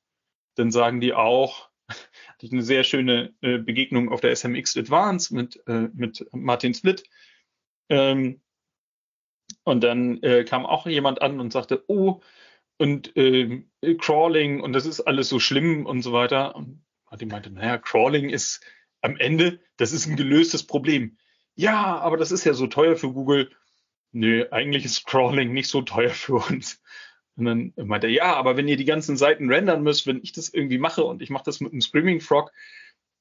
[0.56, 5.34] dann sagen die auch, hatte ich eine sehr schöne äh, Begegnung auf der SMX Advance
[5.34, 7.04] mit, äh, mit Martin Split.
[7.88, 8.40] Ähm,
[9.64, 12.20] und dann äh, kam auch jemand an und sagte, oh,
[12.78, 13.64] und äh,
[13.98, 16.54] Crawling und das ist alles so schlimm und so weiter.
[16.56, 18.64] Und Martin meinte, naja, Crawling ist
[19.00, 21.16] am Ende, das ist ein gelöstes Problem.
[21.54, 23.50] Ja, aber das ist ja so teuer für Google.
[24.12, 26.82] Nö, eigentlich ist Crawling nicht so teuer für uns.
[27.36, 30.32] Und dann meinte er, ja, aber wenn ihr die ganzen Seiten rendern müsst, wenn ich
[30.32, 32.50] das irgendwie mache und ich mache das mit einem Screaming Frog,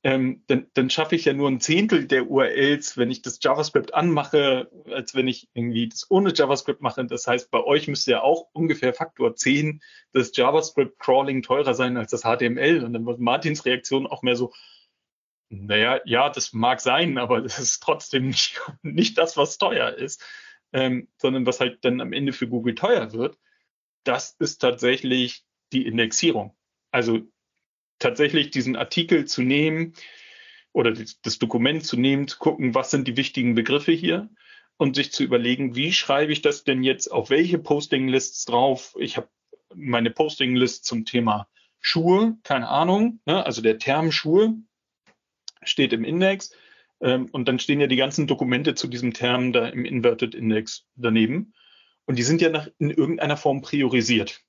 [0.06, 3.96] ähm, dann, dann schaffe ich ja nur ein Zehntel der URLs, wenn ich das JavaScript
[3.96, 7.04] anmache, als wenn ich irgendwie das ohne JavaScript mache.
[7.06, 9.82] Das heißt, bei euch müsste ja auch ungefähr Faktor 10
[10.14, 12.84] das JavaScript-Crawling teurer sein als das HTML.
[12.84, 14.54] Und dann war Martins Reaktion auch mehr so,
[15.50, 20.24] naja, ja, das mag sein, aber das ist trotzdem nicht, nicht das, was teuer ist,
[20.72, 23.40] ähm, sondern was halt dann am Ende für Google teuer wird
[24.06, 26.56] das ist tatsächlich die Indexierung.
[26.92, 27.22] Also
[28.00, 29.94] tatsächlich diesen Artikel zu nehmen,
[30.76, 34.30] oder das, Dokument zu nehmen, zu gucken, was sind die wichtigen Begriffe hier
[34.76, 38.94] und sich zu überlegen, wie schreibe ich das denn jetzt auf welche Posting-Lists drauf?
[39.00, 39.30] Ich habe
[39.74, 41.48] meine Posting-List zum Thema
[41.80, 43.46] Schuhe, keine Ahnung, ne?
[43.46, 44.56] also der Term Schuhe
[45.64, 46.52] steht im Index
[47.00, 50.86] ähm, und dann stehen ja die ganzen Dokumente zu diesem Term da im Inverted Index
[50.96, 51.54] daneben
[52.06, 54.42] und die sind ja nach, in irgendeiner Form priorisiert.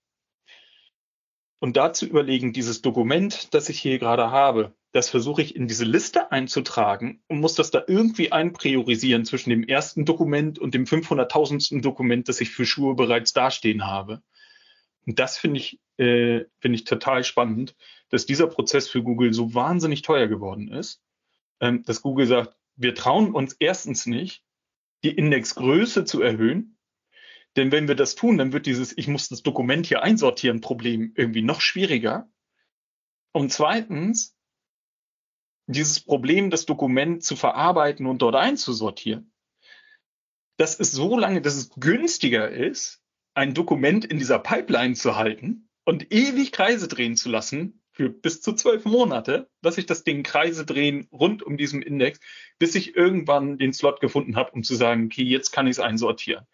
[1.58, 5.84] Und dazu überlegen, dieses Dokument, das ich hier gerade habe, das versuche ich in diese
[5.84, 11.80] Liste einzutragen und muss das da irgendwie einpriorisieren zwischen dem ersten Dokument und dem 500.000.
[11.80, 14.22] Dokument, das ich für Schuhe bereits dastehen habe.
[15.06, 17.74] Und das finde ich, äh, finde ich total spannend,
[18.10, 21.00] dass dieser Prozess für Google so wahnsinnig teuer geworden ist,
[21.60, 24.42] ähm, dass Google sagt, wir trauen uns erstens nicht,
[25.04, 26.75] die Indexgröße zu erhöhen,
[27.56, 31.12] denn wenn wir das tun, dann wird dieses, ich muss das Dokument hier einsortieren, Problem
[31.14, 32.30] irgendwie noch schwieriger.
[33.32, 34.36] Und zweitens,
[35.66, 39.32] dieses Problem, das Dokument zu verarbeiten und dort einzusortieren,
[40.58, 43.02] dass es so lange, dass es günstiger ist,
[43.34, 48.42] ein Dokument in dieser Pipeline zu halten und ewig Kreise drehen zu lassen für bis
[48.42, 52.20] zu zwölf Monate, dass ich das Ding Kreise drehen rund um diesen Index,
[52.58, 55.80] bis ich irgendwann den Slot gefunden habe, um zu sagen, okay, jetzt kann ich es
[55.80, 56.46] einsortieren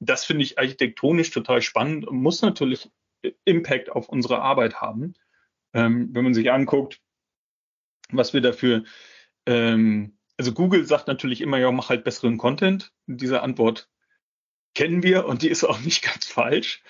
[0.00, 2.90] das finde ich architektonisch total spannend und muss natürlich
[3.44, 5.14] Impact auf unsere Arbeit haben.
[5.74, 7.00] Ähm, wenn man sich anguckt,
[8.10, 8.84] was wir dafür,
[9.46, 12.92] ähm, also Google sagt natürlich immer, ja, mach halt besseren Content.
[13.06, 13.90] Diese Antwort
[14.74, 16.82] kennen wir und die ist auch nicht ganz falsch.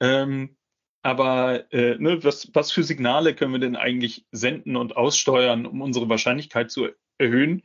[0.00, 0.56] Ähm,
[1.02, 5.80] aber äh, ne, was, was für Signale können wir denn eigentlich senden und aussteuern, um
[5.80, 6.88] unsere Wahrscheinlichkeit zu
[7.18, 7.62] erhöhen,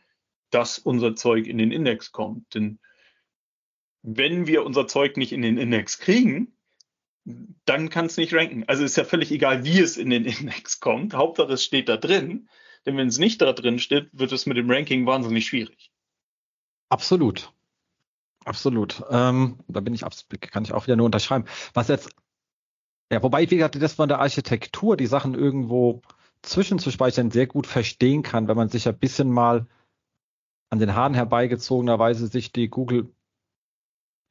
[0.51, 2.53] dass unser Zeug in den Index kommt?
[2.53, 2.79] Denn
[4.03, 6.53] wenn wir unser Zeug nicht in den Index kriegen,
[7.65, 8.63] dann kann es nicht ranken.
[8.67, 11.13] Also ist ja völlig egal, wie es in den Index kommt.
[11.13, 12.49] Hauptsache es steht da drin.
[12.85, 15.91] Denn wenn es nicht da drin steht, wird es mit dem Ranking wahnsinnig schwierig.
[16.89, 17.53] Absolut.
[18.43, 19.03] Absolut.
[19.11, 20.01] Ähm, da bin ich
[20.39, 21.45] kann ich auch wieder nur unterschreiben.
[21.75, 22.09] Was jetzt,
[23.11, 26.01] ja, wobei ich, wie gesagt, das von der Architektur, die Sachen irgendwo
[26.41, 29.67] zwischenzuspeichern, sehr gut verstehen kann, wenn man sich ein bisschen mal
[30.71, 33.13] an den Haaren herbeigezogenerweise sich die Google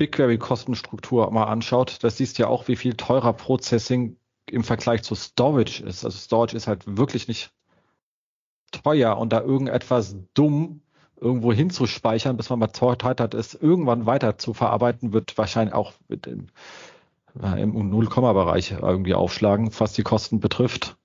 [0.00, 4.16] BigQuery-Kostenstruktur mal anschaut, das siehst ja auch, wie viel teurer Processing
[4.50, 6.04] im Vergleich zu Storage ist.
[6.06, 7.52] Also Storage ist halt wirklich nicht
[8.72, 10.80] teuer und da irgendetwas dumm
[11.20, 15.92] irgendwo hinzuspeichern, bis man mal Zeit hat, es irgendwann weiter zu verarbeiten, wird wahrscheinlich auch
[16.08, 16.46] dem,
[17.42, 20.96] äh, im Null-Komma-Bereich irgendwie aufschlagen, was die Kosten betrifft.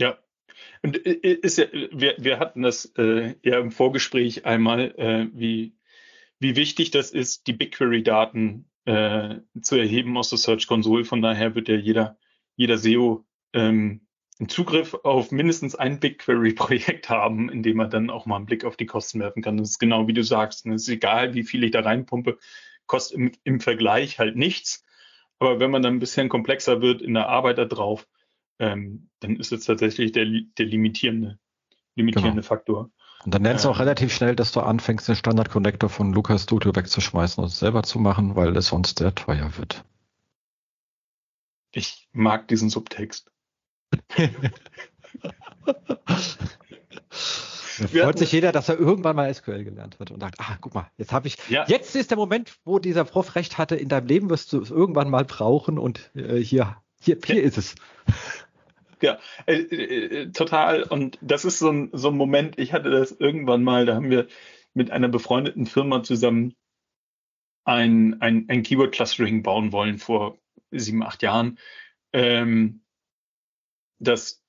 [0.00, 0.18] Ja.
[0.82, 5.76] Und äh, ist ja, wir, wir hatten das äh, ja im Vorgespräch einmal, äh, wie
[6.38, 11.04] wie wichtig das ist, die BigQuery-Daten äh, zu erheben aus der Search Console.
[11.04, 12.18] Von daher wird ja jeder,
[12.56, 14.06] jeder SEO ähm,
[14.38, 18.64] einen Zugriff auf mindestens ein BigQuery-Projekt haben, in dem er dann auch mal einen Blick
[18.64, 19.56] auf die Kosten werfen kann.
[19.56, 20.66] Das ist genau wie du sagst.
[20.66, 22.38] Es ist egal, wie viel ich da reinpumpe,
[22.86, 24.84] kostet im, im Vergleich halt nichts.
[25.38, 28.06] Aber wenn man dann ein bisschen komplexer wird in der Arbeit da drauf,
[28.58, 31.38] ähm, dann ist es tatsächlich der, der limitierende,
[31.94, 32.46] limitierende genau.
[32.46, 32.90] Faktor.
[33.26, 36.76] Und dann lernst du auch relativ schnell, dass du anfängst, den Standard-Connector von Lucas Studio
[36.76, 39.84] wegzuschmeißen und es selber zu machen, weil es sonst sehr teuer wird.
[41.72, 43.32] Ich mag diesen Subtext.
[47.90, 50.88] freut sich jeder, dass er irgendwann mal SQL gelernt hat und sagt, ah, guck mal,
[50.96, 51.64] jetzt habe ich, ja.
[51.66, 54.70] jetzt ist der Moment, wo dieser Prof recht hatte, in deinem Leben wirst du es
[54.70, 57.42] irgendwann mal brauchen und äh, hier, hier, hier ja.
[57.42, 57.74] ist es.
[59.02, 60.82] Ja, äh, äh, total.
[60.84, 64.10] Und das ist so ein, so ein Moment, ich hatte das irgendwann mal, da haben
[64.10, 64.26] wir
[64.74, 66.54] mit einer befreundeten Firma zusammen
[67.64, 70.38] ein, ein, ein Keyword-Clustering bauen wollen vor
[70.70, 71.58] sieben, acht Jahren.
[72.12, 72.82] Ähm,
[73.98, 74.42] das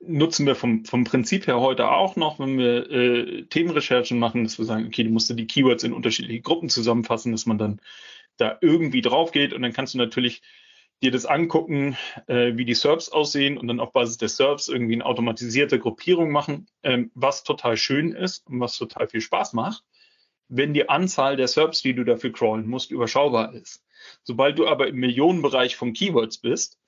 [0.00, 4.58] nutzen wir vom, vom Prinzip her heute auch noch, wenn wir äh, Themenrecherchen machen, dass
[4.58, 7.80] wir sagen, okay, du musst die Keywords in unterschiedliche Gruppen zusammenfassen, dass man dann
[8.36, 10.42] da irgendwie drauf geht und dann kannst du natürlich
[11.02, 14.94] dir das angucken, äh, wie die Serbs aussehen und dann auf Basis der Serbs irgendwie
[14.94, 19.84] eine automatisierte Gruppierung machen, ähm, was total schön ist und was total viel Spaß macht,
[20.48, 23.84] wenn die Anzahl der Serbs, die du dafür crawlen musst, überschaubar ist.
[24.22, 26.78] Sobald du aber im Millionenbereich von Keywords bist,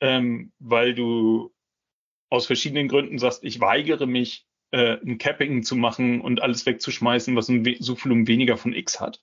[0.00, 1.52] ähm, weil du
[2.30, 7.34] aus verschiedenen Gründen sagst, ich weigere mich, äh, ein Capping zu machen und alles wegzuschmeißen,
[7.36, 9.22] was ein so viel um weniger von X hat,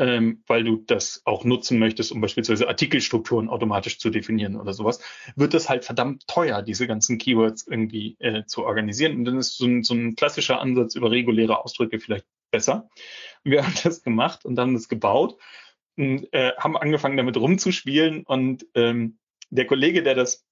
[0.00, 5.00] ähm, weil du das auch nutzen möchtest, um beispielsweise Artikelstrukturen automatisch zu definieren oder sowas,
[5.36, 9.16] wird das halt verdammt teuer, diese ganzen Keywords irgendwie äh, zu organisieren.
[9.16, 12.88] Und dann ist so ein, so ein klassischer Ansatz über reguläre Ausdrücke vielleicht besser.
[13.44, 15.36] Wir haben das gemacht und haben das gebaut
[15.98, 19.18] und äh, haben angefangen damit rumzuspielen und ähm,
[19.50, 20.46] der Kollege, der das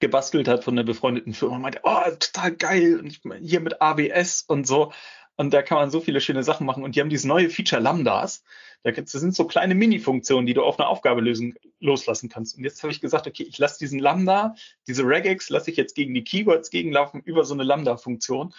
[0.00, 4.42] gebastelt hat von einer befreundeten Firma meinte, oh, total geil, und ich, hier mit AWS
[4.42, 4.92] und so.
[5.42, 6.84] Und da kann man so viele schöne Sachen machen.
[6.84, 8.44] Und die haben dieses neue Feature Lambdas.
[8.84, 12.56] Das sind so kleine Mini-Funktionen, die du auf eine Aufgabe lösen, loslassen kannst.
[12.56, 14.54] Und jetzt habe ich gesagt, okay, ich lasse diesen Lambda,
[14.86, 18.54] diese Regex, lasse ich jetzt gegen die Keywords gegenlaufen über so eine Lambda-Funktion.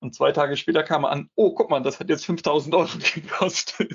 [0.00, 2.88] Und zwei Tage später kam er an, oh, guck mal, das hat jetzt 5000 Euro
[3.14, 3.94] gekostet.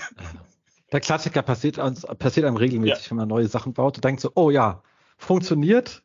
[0.93, 3.11] Der Klassiker passiert, uns, passiert einem regelmäßig, ja.
[3.11, 3.97] wenn man neue Sachen baut.
[3.97, 4.83] Du denkst so, oh ja,
[5.17, 6.01] funktioniert,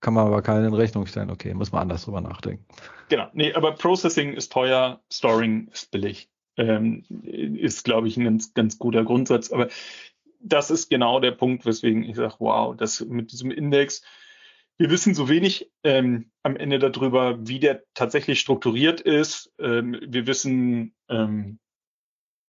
[0.00, 1.30] kann man aber keinen in Rechnung stellen.
[1.30, 2.64] Okay, muss man anders drüber nachdenken.
[3.08, 6.28] Genau, nee, aber Processing ist teuer, Storing ist billig.
[6.56, 9.52] Ähm, ist, glaube ich, ein ganz, ganz guter Grundsatz.
[9.52, 9.68] Aber
[10.40, 14.02] das ist genau der Punkt, weswegen ich sage, wow, das mit diesem Index,
[14.76, 19.52] wir wissen so wenig ähm, am Ende darüber, wie der tatsächlich strukturiert ist.
[19.58, 21.58] Ähm, wir wissen, ähm,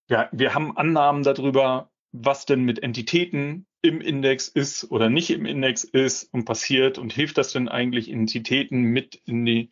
[0.08, 5.46] ja, wir haben Annahmen darüber, was denn mit Entitäten im Index ist oder nicht im
[5.46, 9.70] Index ist und passiert und hilft das denn eigentlich Entitäten mit in die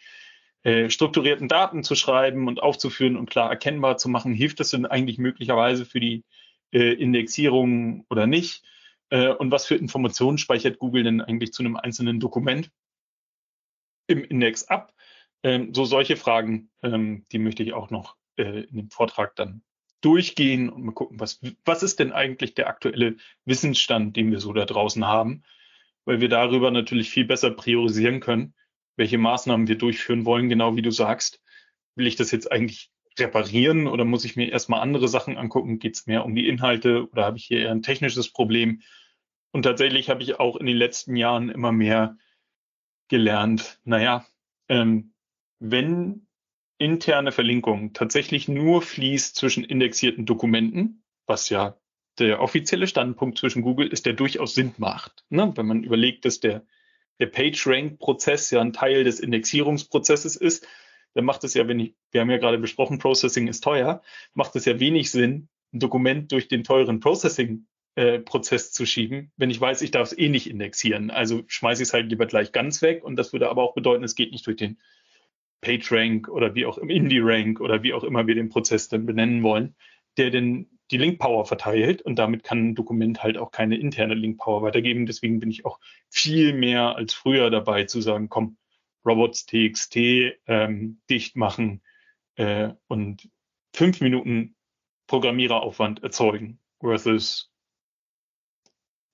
[0.62, 4.86] äh, strukturierten Daten zu schreiben und aufzuführen und klar erkennbar zu machen, hilft das denn
[4.86, 6.24] eigentlich möglicherweise für die
[6.72, 8.64] äh, Indexierung oder nicht?
[9.10, 12.70] Äh, und was für Informationen speichert Google denn eigentlich zu einem einzelnen Dokument
[14.06, 14.94] im Index ab?
[15.42, 19.62] Ähm, so solche Fragen, ähm, die möchte ich auch noch äh, in dem Vortrag dann
[20.00, 24.52] durchgehen und mal gucken, was, was ist denn eigentlich der aktuelle Wissensstand, den wir so
[24.52, 25.42] da draußen haben,
[26.04, 28.54] weil wir darüber natürlich viel besser priorisieren können,
[28.96, 31.42] welche Maßnahmen wir durchführen wollen, genau wie du sagst.
[31.96, 35.80] Will ich das jetzt eigentlich reparieren oder muss ich mir erstmal andere Sachen angucken?
[35.80, 38.82] Geht es mehr um die Inhalte oder habe ich hier eher ein technisches Problem?
[39.50, 42.16] Und tatsächlich habe ich auch in den letzten Jahren immer mehr
[43.08, 44.26] gelernt, naja,
[44.68, 45.14] ähm,
[45.58, 46.27] wenn
[46.78, 51.76] interne Verlinkung tatsächlich nur fließt zwischen indexierten Dokumenten, was ja
[52.18, 55.24] der offizielle Standpunkt zwischen Google ist, der durchaus Sinn macht.
[55.28, 55.52] Ne?
[55.56, 56.66] Wenn man überlegt, dass der,
[57.20, 60.66] der PageRank-Prozess ja ein Teil des Indexierungsprozesses ist,
[61.14, 64.02] dann macht es ja, wenn ich, wir haben ja gerade besprochen, Processing ist teuer,
[64.34, 69.50] macht es ja wenig Sinn, ein Dokument durch den teuren Processing-Prozess äh, zu schieben, wenn
[69.50, 71.10] ich weiß, ich darf es eh nicht indexieren.
[71.10, 74.04] Also schmeiße ich es halt lieber gleich ganz weg und das würde aber auch bedeuten,
[74.04, 74.78] es geht nicht durch den
[75.60, 79.42] PageRank oder wie auch im Indie-Rank oder wie auch immer wir den Prozess dann benennen
[79.42, 79.74] wollen,
[80.16, 84.62] der denn die Link-Power verteilt und damit kann ein Dokument halt auch keine interne Link-Power
[84.62, 85.06] weitergeben.
[85.06, 88.56] Deswegen bin ich auch viel mehr als früher dabei zu sagen, komm,
[89.04, 89.96] Robots.txt
[90.46, 91.82] ähm, dicht machen
[92.36, 93.28] äh, und
[93.74, 94.56] fünf Minuten
[95.06, 97.50] Programmiereraufwand erzeugen versus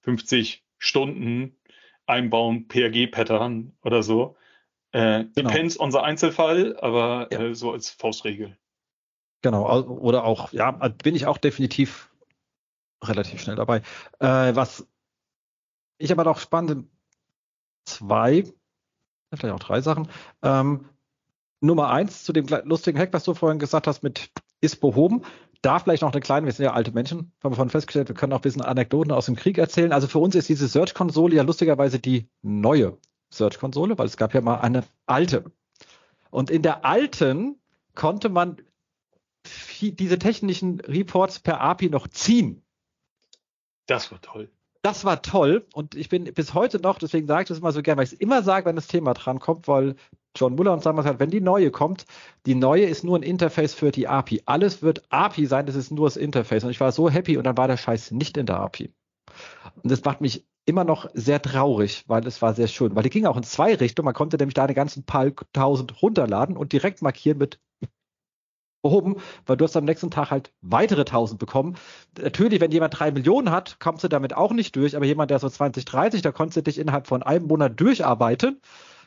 [0.03, 1.57] 50 Stunden
[2.07, 4.37] einbauen, PRG-Pattern oder so.
[4.95, 5.51] Äh, genau.
[5.51, 7.41] Depends on the Einzelfall, aber ja.
[7.41, 8.57] äh, so als Faustregel.
[9.43, 12.11] Genau, oder auch, ja, bin ich auch definitiv
[13.03, 13.79] relativ schnell dabei.
[14.21, 14.87] Äh, was
[15.99, 16.89] ich aber noch spannend,
[17.87, 18.45] zwei,
[19.35, 20.09] vielleicht auch drei Sachen.
[20.43, 20.89] Ähm,
[21.61, 24.31] Nummer eins zu dem lustigen Hack, was du vorhin gesagt hast, mit
[24.61, 25.23] ist behoben.
[25.61, 28.15] Da vielleicht noch eine kleine, wir sind ja alte Menschen, haben wir vorhin festgestellt, wir
[28.15, 29.93] können auch ein bisschen Anekdoten aus dem Krieg erzählen.
[29.93, 32.97] Also für uns ist diese Search-Konsole ja lustigerweise die neue
[33.37, 35.51] Search-Konsole, weil es gab ja mal eine alte.
[36.31, 37.61] Und in der alten
[37.95, 38.57] konnte man
[39.81, 42.63] diese technischen Reports per API noch ziehen.
[43.87, 44.51] Das war toll.
[44.83, 47.83] Das war toll und ich bin bis heute noch, deswegen sage ich das immer so
[47.83, 49.97] gerne, weil ich es immer sage, wenn das Thema dran kommt, weil
[50.37, 52.05] John Muller uns damals hat, wenn die neue kommt,
[52.45, 54.43] die neue ist nur ein Interface für die API.
[54.45, 56.65] Alles wird API sein, das ist nur das Interface.
[56.65, 58.93] Und ich war so happy und dann war der Scheiß nicht in der API.
[59.83, 62.95] Und das macht mich immer noch sehr traurig, weil es war sehr schön.
[62.97, 64.07] Weil die ging auch in zwei Richtungen.
[64.07, 67.61] Man konnte nämlich da eine ganzen paar tausend runterladen und direkt markieren mit
[68.85, 71.77] behoben, weil du hast am nächsten Tag halt weitere tausend bekommen.
[72.21, 75.41] Natürlich, wenn jemand drei Millionen hat, kommst du damit auch nicht durch, aber jemand, der
[75.41, 78.61] so 20, 30, da konntest du dich innerhalb von einem Monat durcharbeiten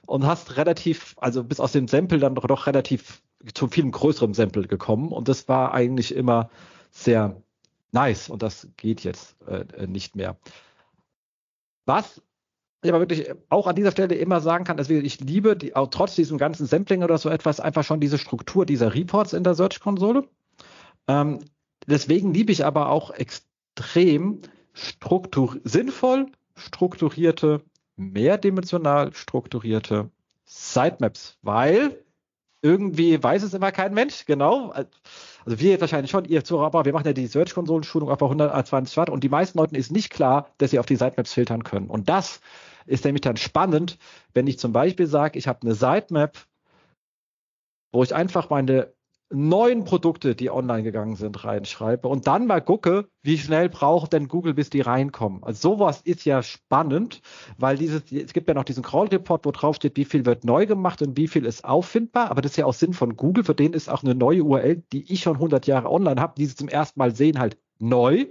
[0.06, 3.22] und hast relativ, also bis aus dem Sample dann doch, doch relativ
[3.54, 6.50] zu viel größerem Sample gekommen und das war eigentlich immer
[6.92, 7.42] sehr
[7.92, 10.38] nice und das geht jetzt äh, nicht mehr.
[11.88, 12.22] Was
[12.84, 15.88] ich aber wirklich auch an dieser Stelle immer sagen kann, also ich liebe die, auch
[15.88, 19.56] trotz diesem ganzen Sampling oder so etwas einfach schon diese Struktur dieser Reports in der
[19.56, 20.28] Search-Konsole.
[21.08, 21.40] Ähm,
[21.88, 24.42] deswegen liebe ich aber auch extrem
[24.74, 27.62] struktur sinnvoll strukturierte,
[27.96, 30.12] mehrdimensional strukturierte
[30.46, 32.04] Sitemaps, weil
[32.62, 34.74] irgendwie weiß es immer kein Mensch, genau.
[35.48, 38.98] Also wir jetzt wahrscheinlich schon, ihr Zuhörer, aber wir machen ja die Search-Konsolen-Schulung auf 120
[38.98, 41.90] Watt und die meisten Leuten ist nicht klar, dass sie auf die Sitemaps filtern können.
[41.90, 42.42] Und das
[42.86, 43.98] ist nämlich dann spannend,
[44.34, 46.38] wenn ich zum Beispiel sage, ich habe eine Sitemap,
[47.94, 48.94] wo ich einfach meine
[49.30, 54.28] neun Produkte, die online gegangen sind, reinschreibe und dann mal gucke, wie schnell braucht denn
[54.28, 55.44] Google, bis die reinkommen.
[55.44, 57.22] Also sowas ist ja spannend,
[57.58, 60.66] weil dieses, es gibt ja noch diesen Crawl-Report, wo drauf steht, wie viel wird neu
[60.66, 63.56] gemacht und wie viel ist auffindbar, aber das ist ja auch Sinn von Google, für
[63.56, 66.56] den ist auch eine neue URL, die ich schon 100 Jahre online habe, die sie
[66.56, 68.28] zum ersten Mal sehen, halt neu.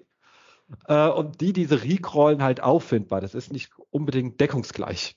[0.88, 3.20] Äh, und die, diese recrawlen halt auffindbar.
[3.20, 5.16] Das ist nicht unbedingt deckungsgleich.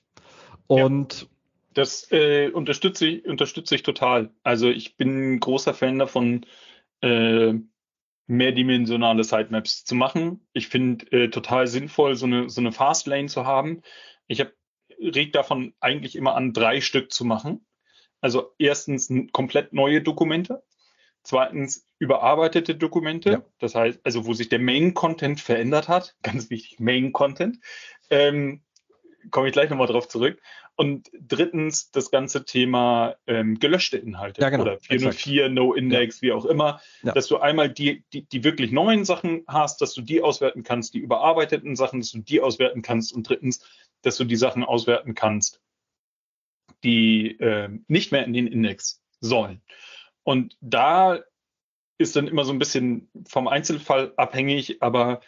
[0.66, 1.28] Und ja.
[1.72, 4.30] Das äh, unterstütze ich, unterstütze ich total.
[4.42, 6.46] Also ich bin ein großer Fan davon,
[7.00, 7.54] äh,
[8.26, 10.46] mehrdimensionale Sitemaps zu machen.
[10.52, 13.82] Ich finde äh, total sinnvoll, so eine, so eine Fastlane zu haben.
[14.28, 14.52] Ich habe
[15.00, 17.66] reg davon eigentlich immer an, drei Stück zu machen.
[18.20, 20.62] Also erstens komplett neue Dokumente,
[21.22, 23.44] zweitens überarbeitete Dokumente, ja.
[23.58, 27.58] das heißt, also wo sich der Main-Content verändert hat, ganz wichtig, Main-Content,
[28.10, 28.62] ähm,
[29.30, 30.40] komme ich gleich nochmal drauf zurück.
[30.76, 35.54] Und drittens das ganze Thema ähm, gelöschte Inhalte ja, genau, oder 404, exakt.
[35.54, 36.22] No Index, ja.
[36.22, 37.12] wie auch immer, ja.
[37.12, 40.94] dass du einmal die, die, die wirklich neuen Sachen hast, dass du die auswerten kannst,
[40.94, 43.60] die überarbeiteten Sachen, dass du die auswerten kannst und drittens,
[44.02, 45.60] dass du die Sachen auswerten kannst,
[46.82, 49.60] die äh, nicht mehr in den Index sollen.
[50.22, 51.20] Und da
[51.98, 55.20] ist dann immer so ein bisschen vom Einzelfall abhängig, aber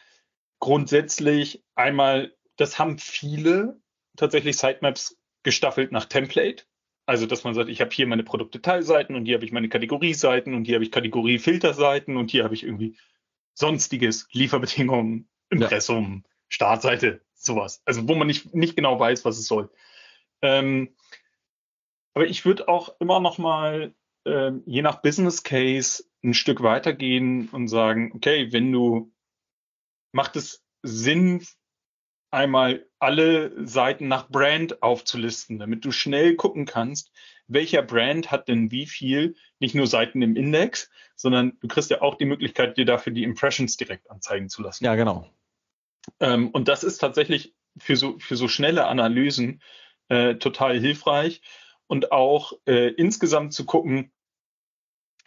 [0.59, 3.81] grundsätzlich einmal, das haben viele
[4.17, 6.65] tatsächlich Sitemaps gestaffelt nach Template.
[7.05, 10.55] Also, dass man sagt, ich habe hier meine Produktdetailseiten und hier habe ich meine Kategorieseiten
[10.55, 12.97] und hier habe ich Kategoriefilterseiten und hier habe ich irgendwie
[13.55, 16.31] sonstiges, Lieferbedingungen, Impressum, ja.
[16.49, 17.83] Startseite, sowas.
[17.85, 19.71] Also, wo man nicht, nicht genau weiß, was es soll.
[20.43, 20.95] Ähm,
[22.15, 23.95] aber ich würde auch immer noch mal,
[24.25, 29.13] äh, je nach Business Case, ein Stück weitergehen und sagen, okay, wenn du,
[30.13, 31.45] macht es Sinn,
[32.33, 37.13] einmal alle Seiten nach Brand aufzulisten, damit du schnell gucken kannst,
[37.47, 42.01] welcher Brand hat denn wie viel, nicht nur Seiten im Index, sondern du kriegst ja
[42.01, 44.85] auch die Möglichkeit, dir dafür die Impressions direkt anzeigen zu lassen.
[44.85, 45.29] Ja, genau.
[46.21, 49.63] Ähm, und das ist tatsächlich für so, für so schnelle Analysen
[50.09, 51.43] äh, total hilfreich
[51.87, 54.13] und auch äh, insgesamt zu gucken,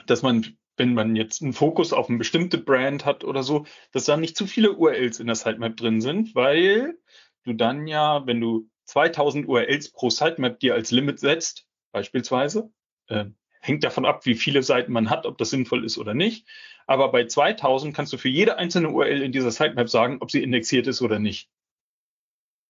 [0.05, 4.05] dass man wenn man jetzt einen Fokus auf eine bestimmte Brand hat oder so, dass
[4.05, 6.97] da nicht zu viele URLs in der Sitemap drin sind, weil
[7.43, 12.71] du dann ja, wenn du 2000 URLs pro Sitemap dir als Limit setzt, beispielsweise,
[13.07, 13.25] äh,
[13.61, 16.47] hängt davon ab, wie viele Seiten man hat, ob das sinnvoll ist oder nicht.
[16.87, 20.43] Aber bei 2000 kannst du für jede einzelne URL in dieser Sitemap sagen, ob sie
[20.43, 21.49] indexiert ist oder nicht.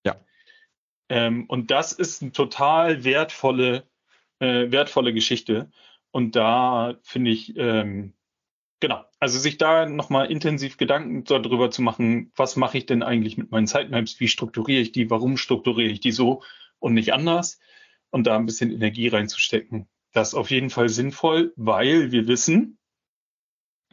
[0.04, 0.24] Ja.
[1.08, 3.86] Ähm, und das ist eine total wertvolle,
[4.38, 5.70] äh, wertvolle Geschichte.
[6.10, 8.14] Und da finde ich, ähm,
[8.80, 13.36] genau, also sich da nochmal intensiv Gedanken darüber zu machen, was mache ich denn eigentlich
[13.36, 16.42] mit meinen Sitemaps, wie strukturiere ich die, warum strukturiere ich die so
[16.78, 17.58] und nicht anders?
[18.10, 19.88] Und da ein bisschen Energie reinzustecken.
[20.12, 22.78] Das ist auf jeden Fall sinnvoll, weil wir wissen,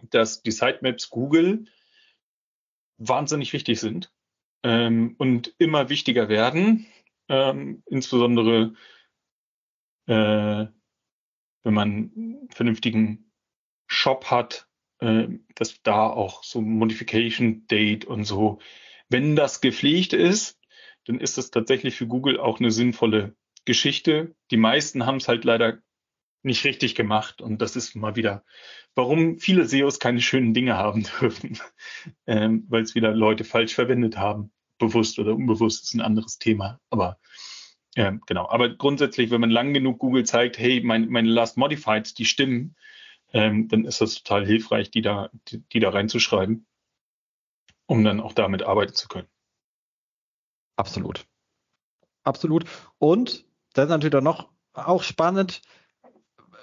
[0.09, 1.65] dass die Sitemaps Google
[2.97, 4.13] wahnsinnig wichtig sind
[4.63, 6.85] ähm, und immer wichtiger werden,
[7.27, 8.75] ähm, insbesondere
[10.07, 10.67] äh,
[11.63, 13.31] wenn man einen vernünftigen
[13.87, 14.67] Shop hat,
[14.99, 18.59] äh, dass da auch so Modification Date und so,
[19.09, 20.59] wenn das gepflegt ist,
[21.05, 23.35] dann ist das tatsächlich für Google auch eine sinnvolle
[23.65, 24.35] Geschichte.
[24.51, 25.79] Die meisten haben es halt leider
[26.43, 28.43] nicht richtig gemacht und das ist mal wieder,
[28.95, 31.57] warum viele SEOs keine schönen Dinge haben dürfen,
[32.27, 36.79] ähm, weil es wieder Leute falsch verwendet haben, bewusst oder unbewusst ist ein anderes Thema,
[36.89, 37.17] aber
[37.95, 38.47] ja, genau.
[38.49, 42.75] Aber grundsätzlich, wenn man lang genug Google zeigt, hey, mein, meine Last Modifieds, die stimmen,
[43.33, 46.65] ähm, dann ist das total hilfreich, die da, die, die da reinzuschreiben,
[47.85, 49.27] um dann auch damit arbeiten zu können.
[50.75, 51.25] Absolut.
[52.23, 52.65] Absolut.
[52.97, 55.61] Und das ist natürlich dann noch auch spannend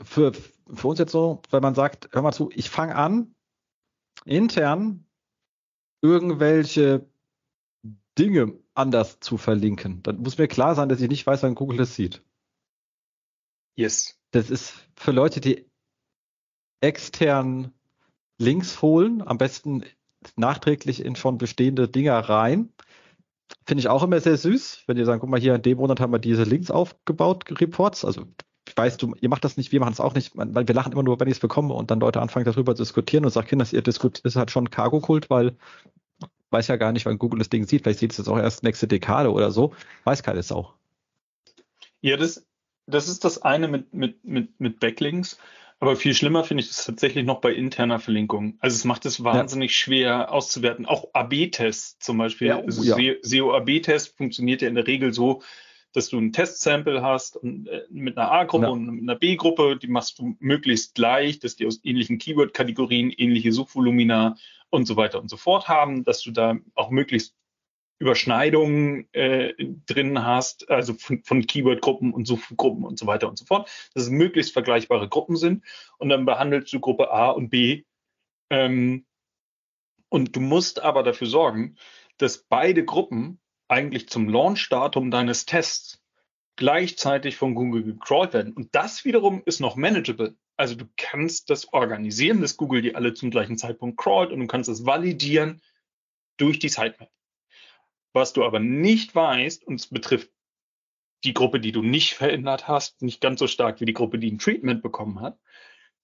[0.03, 3.35] für, für uns jetzt so, wenn man sagt, hör mal zu, ich fange an,
[4.25, 5.07] intern
[6.03, 7.07] irgendwelche
[8.19, 10.03] Dinge anders zu verlinken.
[10.03, 12.23] Dann muss mir klar sein, dass ich nicht weiß, wann Google das sieht.
[13.77, 14.19] Yes.
[14.33, 15.67] Das ist für Leute, die
[16.81, 17.73] extern
[18.39, 19.85] Links holen, am besten
[20.37, 22.73] nachträglich in schon bestehende Dinger rein.
[23.67, 26.01] Finde ich auch immer sehr süß, wenn die sagen, guck mal, hier in dem Monat
[26.01, 28.05] haben wir diese Links aufgebaut, Reports.
[28.05, 28.27] Also
[28.77, 31.03] weißt du, ihr macht das nicht, wir machen es auch nicht, weil wir lachen immer
[31.03, 33.67] nur, wenn ich es bekomme und dann Leute anfangen darüber zu diskutieren und sagen, Kinder,
[33.71, 35.57] ihr diskutiert, ist halt schon Cargo-Kult, weil
[36.51, 37.83] weiß ja gar nicht, wann Google das Ding sieht.
[37.83, 39.75] Vielleicht sieht es jetzt auch erst nächste Dekade oder so.
[40.05, 40.73] Weiß keine Sau.
[42.01, 42.47] Ja, das,
[42.87, 45.39] das ist das eine mit, mit, mit, mit Backlinks.
[45.83, 48.59] Aber viel schlimmer finde ich das tatsächlich noch bei interner Verlinkung.
[48.61, 49.75] Also es macht es wahnsinnig ja.
[49.75, 50.85] schwer auszuwerten.
[50.85, 52.49] Auch AB-Tests zum Beispiel.
[52.49, 53.15] Ja, oh, also ja.
[53.23, 55.43] SEO-AB-Test funktioniert ja in der Regel so,
[55.93, 58.71] dass du ein Testsample hast und, äh, mit einer A-Gruppe ja.
[58.71, 63.53] und mit einer B-Gruppe, die machst du möglichst gleich, dass die aus ähnlichen Keyword-Kategorien ähnliche
[63.53, 64.37] Suchvolumina
[64.71, 67.35] und so weiter und so fort haben, dass du da auch möglichst
[68.01, 69.53] Überschneidungen äh,
[69.87, 74.05] drin hast, also von, von Keyword-Gruppen und Suchgruppen und so weiter und so fort, dass
[74.05, 75.65] es möglichst vergleichbare Gruppen sind.
[75.99, 77.85] Und dann behandelst du Gruppe A und B.
[78.49, 79.05] Ähm,
[80.09, 81.77] und du musst aber dafür sorgen,
[82.17, 83.39] dass beide Gruppen
[83.71, 86.03] eigentlich zum Launch-Datum deines Tests
[86.57, 88.53] gleichzeitig von Google gecrawlt werden.
[88.53, 90.37] Und das wiederum ist noch manageable.
[90.57, 94.47] Also du kannst das organisieren, dass Google die alle zum gleichen Zeitpunkt crawlt und du
[94.47, 95.63] kannst das validieren
[96.37, 97.11] durch die Sitemap.
[98.13, 100.31] Was du aber nicht weißt, und es betrifft
[101.25, 104.31] die Gruppe, die du nicht verändert hast, nicht ganz so stark wie die Gruppe, die
[104.31, 105.39] ein Treatment bekommen hat,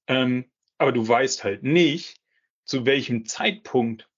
[0.07, 2.21] ähm, aber du weißt halt nicht,
[2.64, 4.09] zu welchem Zeitpunkt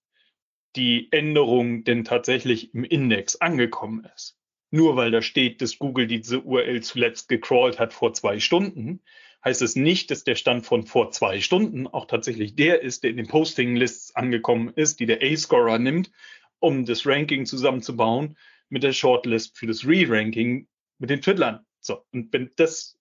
[0.79, 4.39] die Änderung denn tatsächlich im Index angekommen ist.
[4.71, 9.03] Nur weil da steht, dass Google diese URL zuletzt gecrawlt hat vor zwei Stunden,
[9.45, 13.11] heißt es nicht, dass der Stand von vor zwei Stunden auch tatsächlich der ist, der
[13.11, 16.11] in den Posting-Lists angekommen ist, die der A-Scorer nimmt
[16.61, 18.37] um das Ranking zusammenzubauen
[18.69, 20.67] mit der Shortlist für das Re-Ranking
[20.99, 21.65] mit den Twiddlern.
[21.81, 22.99] So, und wenn das,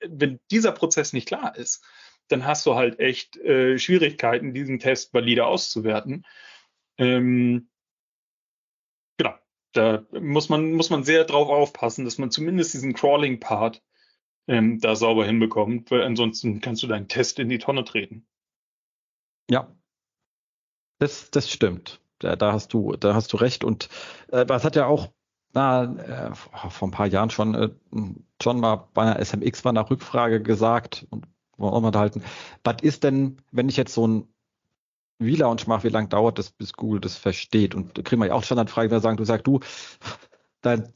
[0.00, 1.84] wenn dieser Prozess nicht klar ist,
[2.28, 6.24] dann hast du halt echt äh, Schwierigkeiten, diesen Test valide auszuwerten.
[7.02, 7.68] Ähm,
[9.16, 9.34] genau,
[9.72, 13.82] da muss man, muss man sehr drauf aufpassen, dass man zumindest diesen Crawling-Part
[14.48, 18.26] ähm, da sauber hinbekommt, weil ansonsten kannst du deinen Test in die Tonne treten.
[19.50, 19.74] Ja,
[20.98, 23.64] das, das stimmt da, da hast du, da hast du recht.
[23.64, 23.88] Und
[24.28, 25.12] äh, das hat ja auch
[25.54, 27.70] na, äh, vor ein paar Jahren schon, äh,
[28.42, 31.26] schon mal bei einer SMX bei einer Rückfrage gesagt und
[31.58, 32.22] wollen wir unterhalten.
[32.64, 34.28] Was ist denn, wenn ich jetzt so ein
[35.22, 37.74] V-Launch mache, wie lange dauert das, bis Google das versteht?
[37.74, 39.60] Und da kriegen wir ja auch Standardfragen, da sagen, du sagst, du,
[40.60, 40.92] dein,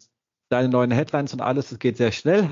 [0.48, 2.50] deine neuen Headlines und alles, das geht sehr schnell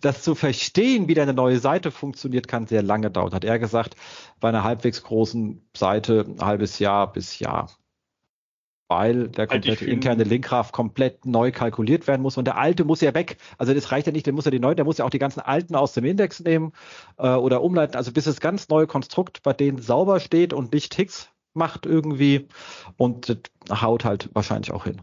[0.00, 3.32] das zu verstehen, wie deine neue Seite funktioniert, kann sehr lange dauern.
[3.32, 3.96] Hat er gesagt,
[4.40, 7.70] bei einer halbwegs großen Seite ein halbes Jahr bis Jahr.
[8.90, 13.14] Weil der komplette interne Linkgraph komplett neu kalkuliert werden muss und der alte muss ja
[13.14, 13.36] weg.
[13.56, 15.20] Also das reicht ja nicht, der muss ja die neuen, der muss ja auch die
[15.20, 16.72] ganzen alten aus dem Index nehmen
[17.16, 17.94] äh, oder umleiten.
[17.94, 22.48] Also bis das ganz neue Konstrukt bei denen sauber steht und nicht Ticks macht irgendwie
[22.96, 25.00] und das haut halt wahrscheinlich auch hin.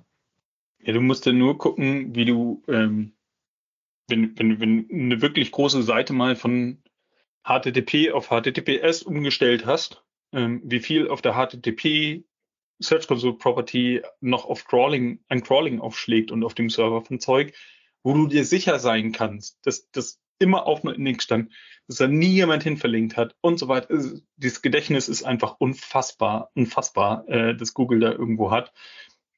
[0.81, 3.13] Ja, du musst ja nur gucken, wie du ähm,
[4.09, 6.83] wenn, wenn, wenn eine wirklich große Seite mal von
[7.45, 12.25] HTTP auf HTTPS umgestellt hast, ähm, wie viel auf der HTTP
[12.79, 17.53] Search Console Property noch auf Crawling, ein Crawling aufschlägt und auf dem Server von Zeug,
[18.03, 21.51] wo du dir sicher sein kannst, dass das immer auf einem Index stand,
[21.87, 23.89] dass da nie jemand hin verlinkt hat und so weiter.
[23.89, 28.73] Also, dieses Gedächtnis ist einfach unfassbar, unfassbar, äh, dass Google da irgendwo hat.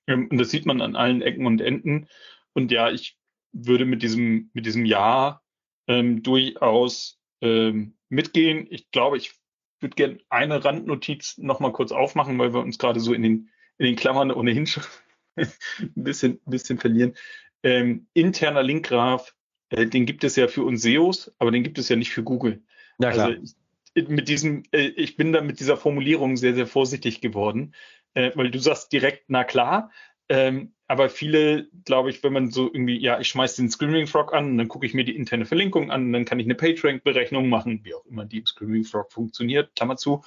[0.07, 2.07] Ähm, und das sieht man an allen Ecken und Enden.
[2.53, 3.17] Und ja, ich
[3.51, 5.43] würde mit diesem, mit diesem Jahr
[5.87, 8.67] ähm, durchaus ähm, mitgehen.
[8.69, 9.33] Ich glaube, ich
[9.81, 13.85] würde gerne eine Randnotiz nochmal kurz aufmachen, weil wir uns gerade so in den, in
[13.85, 14.83] den Klammern ohnehin schon
[15.35, 15.47] ein
[15.95, 17.15] bisschen, ein bisschen verlieren.
[17.63, 19.33] Ähm, interner Linkgraph,
[19.69, 22.23] äh, den gibt es ja für uns SEOs, aber den gibt es ja nicht für
[22.23, 22.63] Google.
[22.99, 23.27] Ja, klar.
[23.27, 23.55] Also
[23.93, 27.73] ich, mit diesem, äh, ich bin da mit dieser Formulierung sehr, sehr vorsichtig geworden,
[28.13, 29.91] äh, weil du sagst direkt, na klar,
[30.29, 34.33] ähm, aber viele, glaube ich, wenn man so irgendwie, ja, ich schmeiße den Screaming Frog
[34.33, 37.81] an, dann gucke ich mir die interne Verlinkung an, dann kann ich eine PageRank-Berechnung machen,
[37.83, 40.23] wie auch immer die Screaming Frog funktioniert, Klammer zu,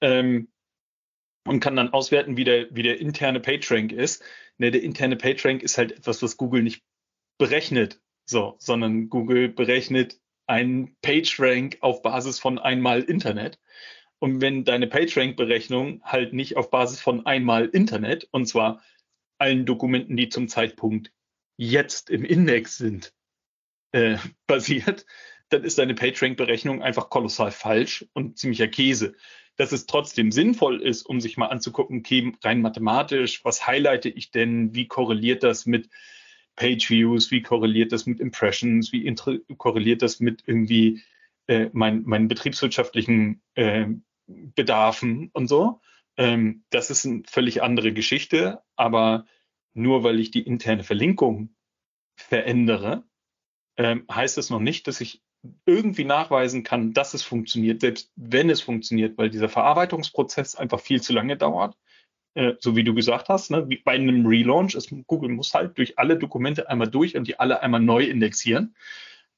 [0.00, 0.48] ähm,
[1.46, 4.24] und kann dann auswerten, wie der, wie der interne PageRank ist.
[4.58, 6.82] Ne, der interne PageRank ist halt etwas, was Google nicht
[7.38, 10.18] berechnet, so, sondern Google berechnet
[10.48, 13.60] einen PageRank auf Basis von einmal Internet.
[14.18, 18.82] Und wenn deine PageRank-Berechnung halt nicht auf Basis von einmal Internet, und zwar
[19.38, 21.12] allen Dokumenten, die zum Zeitpunkt
[21.56, 23.12] jetzt im Index sind,
[23.92, 24.16] äh,
[24.46, 25.06] basiert,
[25.48, 29.14] dann ist deine PageRank-Berechnung einfach kolossal falsch und ziemlicher Käse.
[29.56, 34.30] Dass es trotzdem sinnvoll ist, um sich mal anzugucken, okay, rein mathematisch, was highlighte ich
[34.30, 35.88] denn, wie korreliert das mit
[36.56, 39.14] Page-Views, wie korreliert das mit Impressions, wie
[39.56, 41.02] korreliert das mit irgendwie
[41.46, 43.86] äh, mein, meinen betriebswirtschaftlichen äh,
[44.26, 45.80] Bedarfen und so.
[46.16, 49.26] Ähm, das ist eine völlig andere Geschichte, aber
[49.74, 51.54] nur weil ich die interne Verlinkung
[52.16, 53.04] verändere,
[53.76, 55.22] ähm, heißt es noch nicht, dass ich
[55.66, 61.00] irgendwie nachweisen kann, dass es funktioniert, selbst wenn es funktioniert, weil dieser Verarbeitungsprozess einfach viel
[61.02, 61.76] zu lange dauert.
[62.34, 65.78] Äh, so wie du gesagt hast, ne, wie bei einem Relaunch, ist, Google muss halt
[65.78, 68.74] durch alle Dokumente einmal durch und die alle einmal neu indexieren.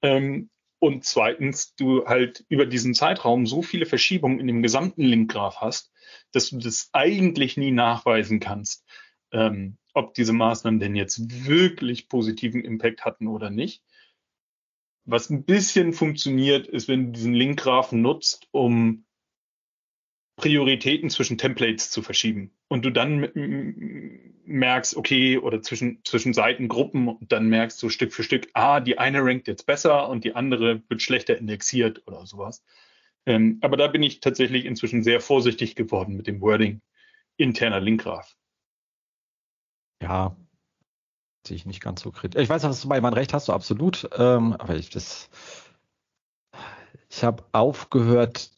[0.02, 0.50] Ähm,
[0.80, 5.92] und zweitens, du halt über diesen Zeitraum so viele Verschiebungen in dem gesamten Linkgraph hast,
[6.32, 8.84] dass du das eigentlich nie nachweisen kannst,
[9.32, 13.82] ähm, ob diese Maßnahmen denn jetzt wirklich positiven Impact hatten oder nicht.
[15.04, 19.04] Was ein bisschen funktioniert, ist, wenn du diesen Linkgraphen nutzt, um
[20.38, 23.28] Prioritäten zwischen Templates zu verschieben und du dann
[24.44, 28.98] merkst, okay, oder zwischen, zwischen Seitengruppen und dann merkst du Stück für Stück, ah, die
[28.98, 32.64] eine rankt jetzt besser und die andere wird schlechter indexiert oder sowas.
[33.26, 36.80] Ähm, aber da bin ich tatsächlich inzwischen sehr vorsichtig geworden mit dem Wording
[37.36, 38.36] interner Linkgraph.
[40.00, 40.36] Ja,
[41.44, 42.40] sehe ich nicht ganz so kritisch.
[42.40, 45.30] Ich weiß, dass du bei meinem Recht hast du absolut, ähm, aber ich das,
[47.10, 48.52] ich habe aufgehört,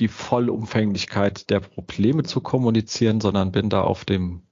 [0.00, 4.42] die Vollumfänglichkeit der Probleme zu kommunizieren, sondern bin da auf dem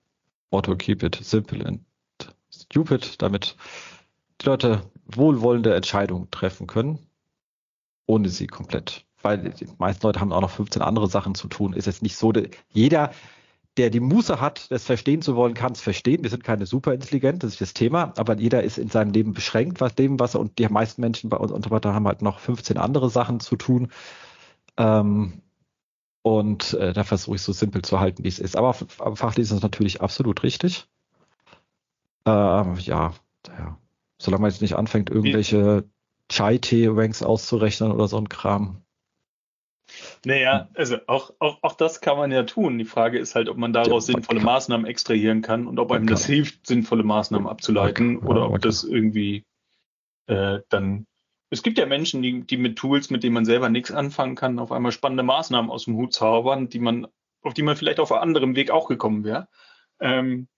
[0.51, 1.81] Motto Keep it simple and
[2.51, 3.57] stupid, damit
[4.41, 6.99] die Leute wohlwollende Entscheidungen treffen können,
[8.07, 9.05] ohne sie komplett.
[9.23, 11.73] Weil die meisten Leute haben auch noch 15 andere Sachen zu tun.
[11.73, 12.33] Ist jetzt nicht so,
[12.73, 13.11] jeder,
[13.77, 16.23] der die Muße hat, das verstehen zu wollen, kann es verstehen.
[16.23, 19.81] Wir sind keine superintelligent, das ist das Thema, aber jeder ist in seinem Leben beschränkt,
[19.81, 22.77] was dem, was er, und die meisten Menschen bei uns weiter haben halt noch 15
[22.77, 23.89] andere Sachen zu tun.
[24.77, 25.43] Ähm,
[26.23, 28.57] und äh, da versuche ich so simpel zu halten, wie es ist.
[28.57, 30.87] Aber, fachlich ist es natürlich absolut richtig.
[32.27, 33.13] Äh, ja,
[33.47, 33.79] ja,
[34.19, 35.85] solange man jetzt nicht anfängt, irgendwelche
[36.31, 38.85] Chai-Tee-Ranks auszurechnen oder so ein Kram.
[40.25, 42.79] Naja, also auch, auch, auch das kann man ja tun.
[42.79, 44.47] Die Frage ist halt, ob man daraus ja, man sinnvolle kann.
[44.47, 49.45] Maßnahmen extrahieren kann und ob einem das hilft, sinnvolle Maßnahmen abzuleiten oder ob das irgendwie
[50.27, 51.07] äh, dann
[51.55, 54.59] es gibt ja Menschen, die, die mit Tools, mit denen man selber nichts anfangen kann,
[54.59, 57.07] auf einmal spannende Maßnahmen aus dem Hut zaubern, die man,
[57.43, 59.49] auf die man vielleicht auf einem anderen Weg auch gekommen wäre.
[60.01, 60.49] Ähm,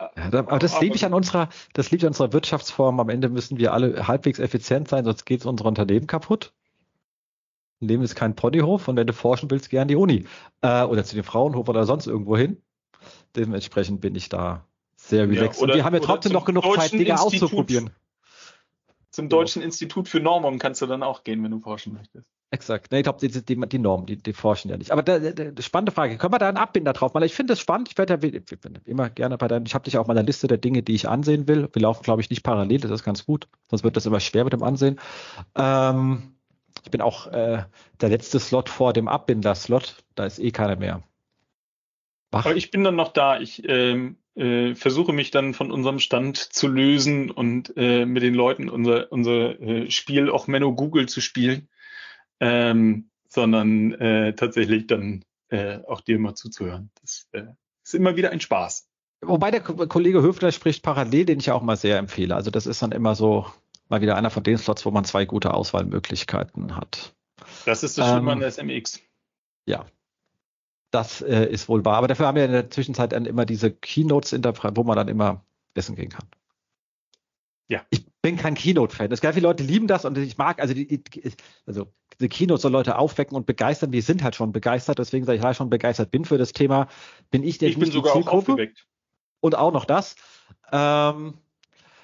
[0.00, 2.98] ja, aber das liebe ich an unserer, das liebe ich an unserer Wirtschaftsform.
[2.98, 6.52] Am Ende müssen wir alle halbwegs effizient sein, sonst geht unser Unternehmen kaputt.
[7.80, 10.24] Ein Leben ist kein Ponyhof und wenn du forschen willst, gern die Uni.
[10.62, 12.62] Äh, oder zu dem Frauenhof oder sonst irgendwo hin.
[13.36, 14.66] Dementsprechend bin ich da
[14.96, 15.60] sehr relaxed.
[15.60, 17.90] Ja, oder, und wir haben ja trotzdem noch genug Zeit, Dinge auszuprobieren.
[19.12, 19.66] Zum Deutschen ja.
[19.66, 22.26] Institut für Normung kannst du dann auch gehen, wenn du forschen möchtest.
[22.50, 22.92] Exakt.
[22.92, 24.90] Nee, ich glaube, die, die, die Normen, die, die forschen ja nicht.
[24.90, 26.18] Aber da, da, spannende Frage.
[26.18, 27.24] Können wir da einen Abbinder drauf machen?
[27.24, 27.88] Ich finde das spannend.
[27.90, 30.48] Ich werde ja immer gerne bei deinen, ich habe dich auch mal in der Liste
[30.48, 31.68] der Dinge, die ich ansehen will.
[31.72, 33.48] Wir laufen, glaube ich, nicht parallel, das ist ganz gut.
[33.70, 35.00] Sonst wird das immer schwer mit dem Ansehen.
[35.54, 36.34] Ähm,
[36.84, 37.64] ich bin auch äh,
[38.00, 40.04] der letzte Slot vor dem Abbinder-Slot.
[40.14, 41.02] Da ist eh keiner mehr.
[42.32, 43.40] Aber ich bin dann noch da.
[43.40, 48.34] Ich ähm, äh, versuche mich dann von unserem Stand zu lösen und äh, mit den
[48.34, 51.68] Leuten unser, unser äh, Spiel auch Menno Google zu spielen,
[52.40, 56.90] ähm, sondern äh, tatsächlich dann äh, auch dir mal zuzuhören.
[57.00, 57.44] Das äh,
[57.84, 58.88] ist immer wieder ein Spaß.
[59.24, 62.34] Wobei der Kollege Höfler spricht parallel, den ich auch mal sehr empfehle.
[62.34, 63.46] Also das ist dann immer so
[63.88, 67.14] mal wieder einer von den Slots, wo man zwei gute Auswahlmöglichkeiten hat.
[67.64, 69.00] Das ist das Schlimme ähm, an der SMX.
[69.66, 69.86] Ja,
[70.92, 71.96] das äh, ist wohl wahr.
[71.96, 75.44] Aber dafür haben wir in der Zwischenzeit dann immer diese Keynotes, wo man dann immer
[75.74, 76.28] essen gehen kann.
[77.68, 77.82] Ja.
[77.90, 79.10] Ich bin kein Keynote-Fan.
[79.10, 81.02] Es gibt viele Leute, die lieben das und ich mag, also die,
[81.66, 81.90] also
[82.20, 83.92] diese Keynotes soll Leute aufwecken und begeistern.
[83.92, 86.88] Wir sind halt schon begeistert, deswegen sage ich, ja, schon begeistert bin für das Thema.
[87.30, 88.86] Bin ich der Ich bin sogar auch aufgeweckt.
[89.40, 90.14] Und auch noch das.
[90.70, 91.34] Ähm,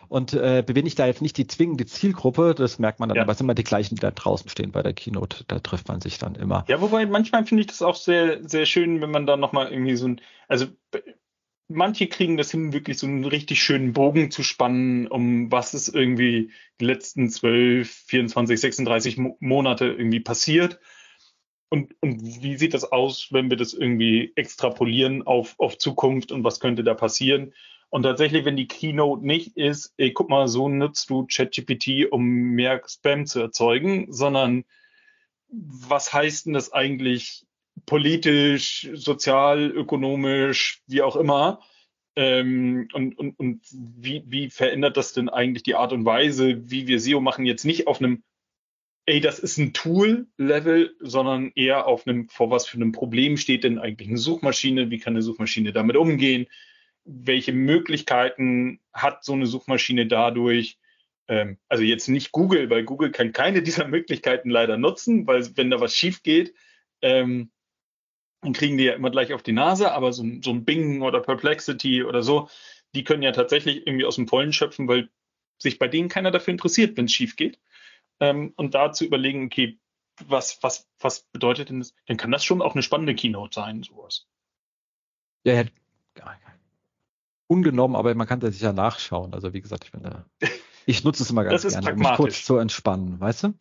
[0.09, 3.23] und äh, bin ich da jetzt nicht die zwingende Zielgruppe, das merkt man dann, ja.
[3.23, 5.89] aber es sind immer die gleichen, die da draußen stehen bei der Keynote, da trifft
[5.89, 6.65] man sich dann immer.
[6.69, 9.97] Ja, wobei manchmal finde ich das auch sehr, sehr schön, wenn man da nochmal irgendwie
[9.97, 10.67] so ein, also
[11.69, 15.89] manche kriegen das hin, wirklich so einen richtig schönen Bogen zu spannen, um was ist
[15.89, 16.51] irgendwie
[16.81, 20.81] die letzten 12, 24, 36 Monate irgendwie passiert.
[21.71, 26.43] Und, und wie sieht das aus, wenn wir das irgendwie extrapolieren auf, auf Zukunft und
[26.43, 27.53] was könnte da passieren?
[27.91, 32.24] Und tatsächlich, wenn die Keynote nicht ist, ey, guck mal, so nutzt du ChatGPT, um
[32.24, 34.64] mehr Spam zu erzeugen, sondern
[35.51, 37.47] was heißt denn das eigentlich
[37.86, 41.61] politisch, sozial, ökonomisch, wie auch immer?
[42.16, 46.86] Ähm, und und, und wie, wie verändert das denn eigentlich die Art und Weise, wie
[46.86, 48.22] wir SEO machen, jetzt nicht auf einem,
[49.07, 53.64] ey, das ist ein Tool-Level, sondern eher auf einem, vor was für einem Problem steht
[53.64, 56.47] denn eigentlich eine Suchmaschine, wie kann eine Suchmaschine damit umgehen?
[57.09, 60.79] Welche Möglichkeiten hat so eine Suchmaschine dadurch,
[61.27, 65.71] ähm, also jetzt nicht Google, weil Google kann keine dieser Möglichkeiten leider nutzen, weil wenn
[65.71, 66.55] da was schief geht,
[67.01, 67.51] ähm,
[68.43, 71.21] dann kriegen die ja immer gleich auf die Nase, aber so, so ein Bing oder
[71.21, 72.49] Perplexity oder so,
[72.95, 75.09] die können ja tatsächlich irgendwie aus dem Pollen schöpfen, weil
[75.59, 77.59] sich bei denen keiner dafür interessiert, wenn es schief geht.
[78.21, 79.79] Ähm, und da zu überlegen, okay,
[80.27, 81.95] was, was, was bedeutet denn das?
[82.07, 84.27] Dann kann das schon auch eine spannende Keynote sein, sowas.
[85.45, 85.65] Ja, ja,
[87.49, 89.35] ungenommen, aber man kann das sicher nachschauen.
[89.35, 90.25] Also wie gesagt, ich bin da,
[90.87, 93.55] ich nutze es immer ganz gerne, um mich kurz zu entspannen, weißt du?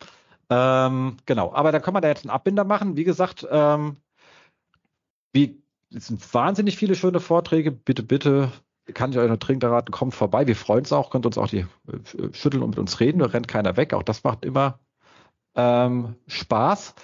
[0.50, 2.96] Ähm, genau, aber dann kann man da jetzt einen Abbinder machen.
[2.96, 3.96] Wie gesagt, ähm,
[5.32, 5.62] wie,
[5.94, 7.70] es sind wahnsinnig viele schöne Vorträge.
[7.70, 8.52] Bitte, bitte
[8.94, 10.46] kann ich euch noch dringend raten, kommt vorbei.
[10.46, 13.18] Wir freuen uns auch, könnt uns auch die äh, schütteln und mit uns reden.
[13.18, 13.92] Da rennt keiner weg.
[13.92, 14.78] Auch das macht immer
[15.54, 16.94] ähm, Spaß.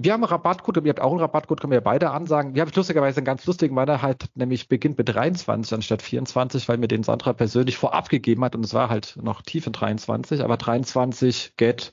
[0.00, 2.54] Wir haben einen Rabattcode, ihr habt auch einen Rabattcode, können wir beide ansagen.
[2.54, 6.68] Wir haben lustigerweise einen ganz lustigen, weil er halt nämlich beginnt mit 23 anstatt 24,
[6.68, 9.72] weil mir den Sandra persönlich vorab gegeben hat und es war halt noch tief in
[9.72, 11.92] 23, aber 23 Get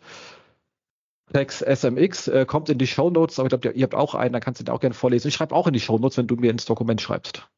[1.33, 4.33] Text SMX äh, kommt in die Show Notes, aber ich glaube, ihr habt auch einen,
[4.33, 5.29] da kannst du den auch gerne vorlesen.
[5.29, 7.49] Ich schreibe auch in die Show Notes, wenn du mir ins Dokument schreibst.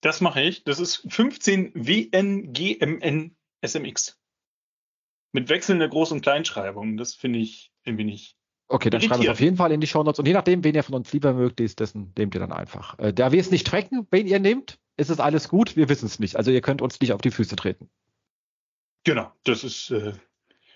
[0.00, 0.64] Das mache ich.
[0.64, 4.18] Das ist 15 WNGMN SMX.
[5.32, 6.96] Mit wechselnder Groß- und Kleinschreibung.
[6.96, 8.37] Das finde ich irgendwie nicht
[8.68, 10.18] Okay, dann schreiben wir es auf jeden Fall in die Show Notes.
[10.18, 12.98] Und je nachdem, wen ihr von uns lieber mögt, ist dessen nehmt ihr dann einfach.
[12.98, 15.74] Äh, da wir es nicht tracken, wen ihr nehmt, ist es alles gut.
[15.76, 16.36] Wir wissen es nicht.
[16.36, 17.88] Also ihr könnt uns nicht auf die Füße treten.
[19.04, 19.90] Genau, das ist.
[19.90, 20.12] Äh,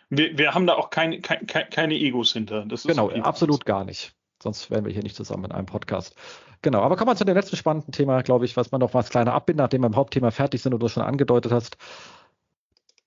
[0.09, 2.67] wir, wir haben da auch keine, keine, keine Egos hinter.
[2.85, 4.15] genau, absolut gar nicht.
[4.43, 6.17] Sonst wären wir hier nicht zusammen in einem Podcast.
[6.63, 9.11] Genau, aber kommen wir zu dem letzten spannenden Thema, glaube ich, was man noch was
[9.11, 11.77] kleiner abbinden, nachdem wir im Hauptthema fertig sind und du schon angedeutet hast.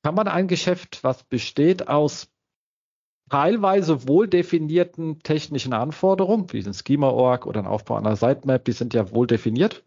[0.03, 2.27] Kann man ein Geschäft, was besteht aus
[3.29, 8.93] teilweise wohl definierten technischen Anforderungen, wie ein Schema-Org oder ein Aufbau einer Sitemap, die sind
[8.93, 9.83] ja wohl definiert.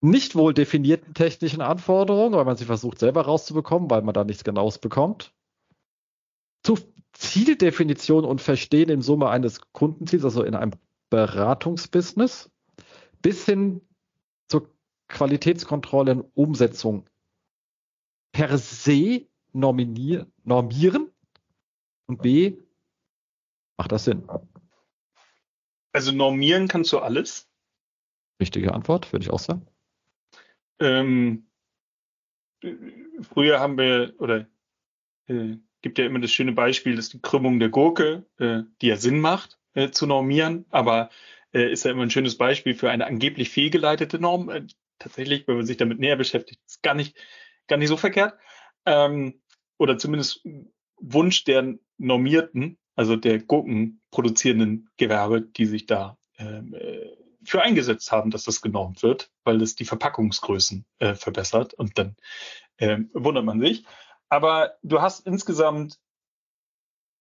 [0.00, 4.44] Nicht wohl definierten technischen Anforderungen, weil man sie versucht selber rauszubekommen, weil man da nichts
[4.44, 5.32] Genaues bekommt.
[6.62, 6.78] Zu
[7.14, 10.72] Zieldefinition und Verstehen im Summe eines Kundenziels, also in einem
[11.10, 12.50] Beratungsbusiness,
[13.22, 13.80] bis hin
[14.48, 14.68] zur
[15.08, 17.06] Qualitätskontrolle und Umsetzung
[18.32, 21.13] per se normieren
[22.06, 22.56] und B,
[23.76, 24.26] macht das Sinn?
[25.92, 27.48] Also normieren kannst du alles.
[28.40, 29.66] Richtige Antwort, würde ich auch sagen.
[30.80, 31.46] Ähm,
[33.22, 34.48] früher haben wir, oder
[35.26, 38.96] äh, gibt ja immer das schöne Beispiel, dass die Krümmung der Gurke, äh, die ja
[38.96, 41.10] Sinn macht, äh, zu normieren, aber
[41.52, 44.48] äh, ist ja immer ein schönes Beispiel für eine angeblich fehlgeleitete Norm.
[44.48, 44.66] Äh,
[44.98, 47.16] tatsächlich, wenn man sich damit näher beschäftigt, ist gar nicht,
[47.68, 48.34] gar nicht so verkehrt.
[48.86, 49.40] Ähm,
[49.78, 50.46] oder zumindest
[50.96, 57.10] Wunsch der Normierten, also der Gurken produzierenden Gewerbe, die sich da ähm, äh,
[57.44, 62.16] für eingesetzt haben, dass das genormt wird, weil es die Verpackungsgrößen äh, verbessert und dann
[62.78, 63.84] äh, wundert man sich.
[64.28, 65.98] Aber du hast insgesamt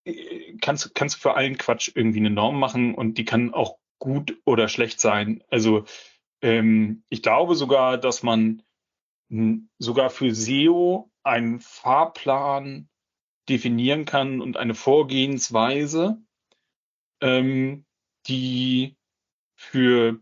[0.06, 3.78] äh, kannst kannst du für allen Quatsch irgendwie eine Norm machen und die kann auch
[4.00, 5.44] gut oder schlecht sein.
[5.50, 5.86] Also
[6.42, 8.64] ähm, ich glaube sogar, dass man
[9.80, 12.90] sogar für SEO einen Fahrplan
[13.50, 16.22] definieren kann und eine Vorgehensweise,
[17.22, 17.86] ähm,
[18.28, 18.98] die
[19.56, 20.20] für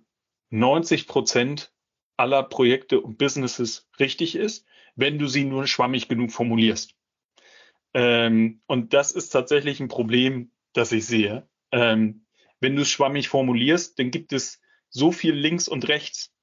[0.50, 1.74] 90 Prozent
[2.18, 4.66] aller Projekte und Businesses richtig ist,
[4.96, 6.96] wenn du sie nur schwammig genug formulierst.
[7.94, 11.48] Ähm, und das ist tatsächlich ein Problem, das ich sehe.
[11.72, 12.26] Ähm,
[12.60, 16.34] wenn du es schwammig formulierst, dann gibt es so viel links und rechts,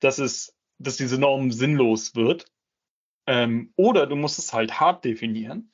[0.00, 2.46] dass es, dass diese Norm sinnlos wird.
[3.26, 5.72] Ähm, oder du musst es halt hart definieren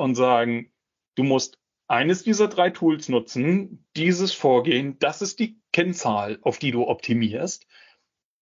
[0.00, 0.72] und sagen,
[1.14, 6.70] du musst eines dieser drei Tools nutzen, dieses Vorgehen, das ist die Kennzahl, auf die
[6.70, 7.66] du optimierst.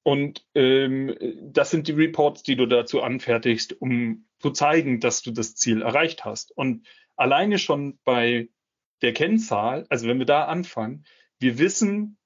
[0.02, 5.32] Und ähm, das sind die Reports, die du dazu anfertigst, um zu zeigen, dass du
[5.32, 6.56] das Ziel erreicht hast.
[6.56, 6.86] Und
[7.16, 8.48] alleine schon bei
[9.02, 11.04] der Kennzahl, also wenn wir da anfangen,
[11.40, 12.18] wir wissen,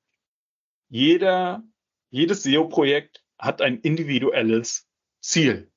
[0.88, 1.64] jeder,
[2.10, 4.88] jedes SEO-Projekt hat ein individuelles
[5.20, 5.71] Ziel.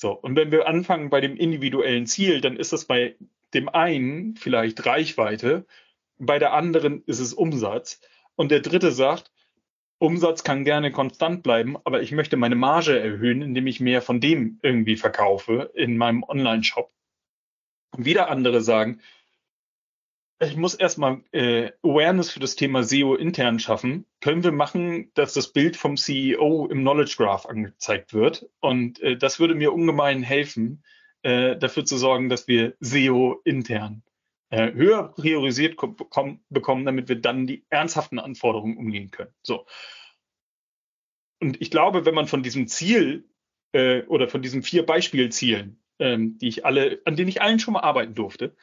[0.00, 3.16] So, und wenn wir anfangen bei dem individuellen Ziel, dann ist das bei
[3.52, 5.66] dem einen vielleicht Reichweite,
[6.16, 8.00] bei der anderen ist es Umsatz
[8.34, 9.30] und der dritte sagt,
[9.98, 14.22] Umsatz kann gerne konstant bleiben, aber ich möchte meine Marge erhöhen, indem ich mehr von
[14.22, 16.90] dem irgendwie verkaufe in meinem Online-Shop.
[17.90, 19.02] Und wieder andere sagen,
[20.38, 24.06] ich muss erstmal äh, Awareness für das Thema SEO intern schaffen.
[24.20, 28.48] Können wir machen, dass das Bild vom CEO im Knowledge Graph angezeigt wird?
[28.60, 30.84] Und äh, das würde mir ungemein helfen,
[31.22, 34.02] äh, dafür zu sorgen, dass wir SEO intern
[34.50, 39.32] äh, höher priorisiert bekommen, damit wir dann die ernsthaften Anforderungen umgehen können.
[39.42, 39.66] So.
[41.40, 43.28] Und ich glaube, wenn man von diesem Ziel
[43.72, 47.74] äh, oder von diesen vier Beispielzielen, ähm, die ich alle, an denen ich allen schon
[47.74, 48.56] mal arbeiten durfte,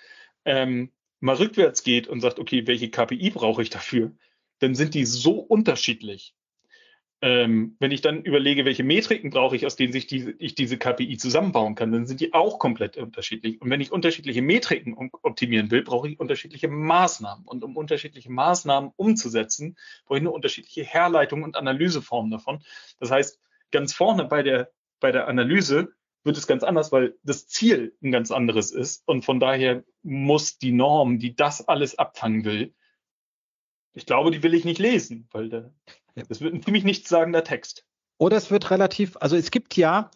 [0.46, 4.12] ähm, mal rückwärts geht und sagt, okay, welche KPI brauche ich dafür,
[4.60, 6.36] dann sind die so unterschiedlich.
[7.20, 10.78] Ähm, wenn ich dann überlege, welche Metriken brauche ich, aus denen sich diese, ich diese
[10.78, 13.60] KPI zusammenbauen kann, dann sind die auch komplett unterschiedlich.
[13.60, 17.46] Und wenn ich unterschiedliche Metriken optimieren will, brauche ich unterschiedliche Maßnahmen.
[17.46, 22.60] Und um unterschiedliche Maßnahmen umzusetzen, brauche ich eine unterschiedliche Herleitung und Analyseform davon.
[23.00, 23.40] Das heißt,
[23.72, 25.94] ganz vorne bei der, bei der Analyse
[26.24, 29.02] wird es ganz anders, weil das Ziel ein ganz anderes ist.
[29.08, 32.76] Und von daher muss die Norm, die das alles abfangen will,
[33.98, 35.72] ich glaube, die will ich nicht lesen, weil da,
[36.16, 37.84] das wird ein ziemlich nichtssagender Text.
[38.20, 40.12] Oder es wird relativ, also es gibt ja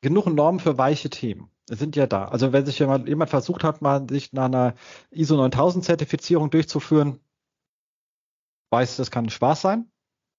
[0.00, 1.50] genug Normen für weiche Themen.
[1.68, 2.26] Es sind ja da.
[2.26, 4.74] Also wenn sich jemand, jemand versucht hat, mal sich nach einer
[5.10, 7.20] ISO 9000 Zertifizierung durchzuführen,
[8.70, 9.90] weiß, das kann Spaß sein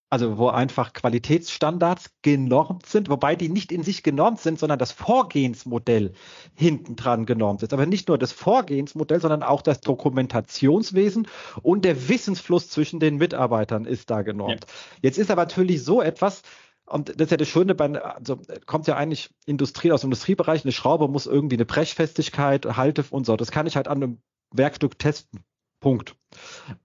[0.10, 4.92] also wo einfach Qualitätsstandards genormt sind, wobei die nicht in sich genormt sind, sondern das
[4.92, 6.14] Vorgehensmodell
[6.56, 7.74] hinten dran genormt ist.
[7.74, 11.28] Aber nicht nur das Vorgehensmodell, sondern auch das Dokumentationswesen
[11.62, 14.66] und der Wissensfluss zwischen den Mitarbeitern ist da genormt.
[14.66, 14.74] Ja.
[15.04, 16.42] Jetzt ist aber natürlich so etwas,
[16.88, 20.66] und das ist ja das Schöne, bei, also kommt ja eigentlich Industrie aus dem Industriebereich,
[20.66, 23.38] eine Schraube muss irgendwie eine Brechfestigkeit, Halte und so.
[23.38, 25.44] Das kann ich halt an einem Werkstück testen.
[25.80, 26.16] Punkt.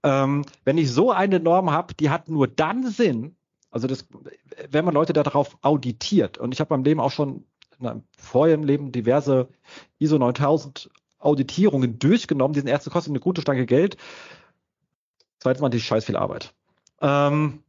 [0.03, 3.35] Ähm, wenn ich so eine Norm habe, die hat nur dann Sinn,
[3.71, 4.07] also das,
[4.69, 7.45] wenn man Leute darauf auditiert, und ich habe beim Leben auch schon
[7.79, 9.49] na, vorher im Leben diverse
[9.99, 10.89] ISO 9000
[11.19, 13.97] Auditierungen durchgenommen, diesen ersten kosten eine gute Stange Geld.
[15.39, 16.53] Zweitens mal die scheiß viel Arbeit.
[17.01, 17.63] Ähm,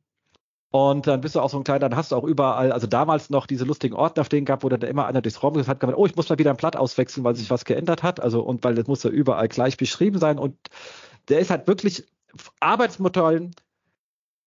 [0.70, 3.30] und dann bist du auch so ein kleiner, dann hast du auch überall, also damals
[3.30, 6.06] noch diese lustigen Ordner stehen gehabt, wo dann immer einer durchs Raum gesagt hat, oh,
[6.06, 8.20] ich muss mal wieder ein Blatt auswechseln, weil sich was geändert hat.
[8.20, 10.38] Also, und weil das muss ja überall gleich beschrieben sein.
[10.38, 10.56] Und
[11.28, 12.04] der ist halt wirklich
[12.60, 13.54] Arbeitsmodellen,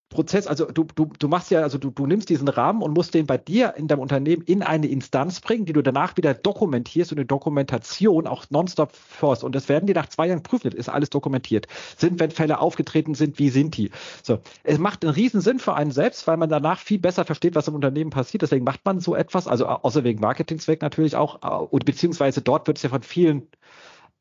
[0.09, 3.13] Prozess, also du, du, du machst ja, also du, du nimmst diesen Rahmen und musst
[3.13, 7.11] den bei dir in deinem Unternehmen in eine Instanz bringen, die du danach wieder dokumentierst
[7.11, 9.43] und eine Dokumentation auch nonstop forst.
[9.43, 11.67] Und das werden die nach zwei Jahren prüfen, ist alles dokumentiert.
[11.95, 13.91] Sind, wenn Fälle aufgetreten sind, wie sind die?
[14.23, 14.39] So.
[14.63, 17.67] Es macht einen riesen Sinn für einen selbst, weil man danach viel besser versteht, was
[17.67, 18.41] im Unternehmen passiert.
[18.41, 22.83] Deswegen macht man so etwas, also außer wegen Marketingzweck natürlich auch, beziehungsweise dort wird es
[22.83, 23.47] ja von vielen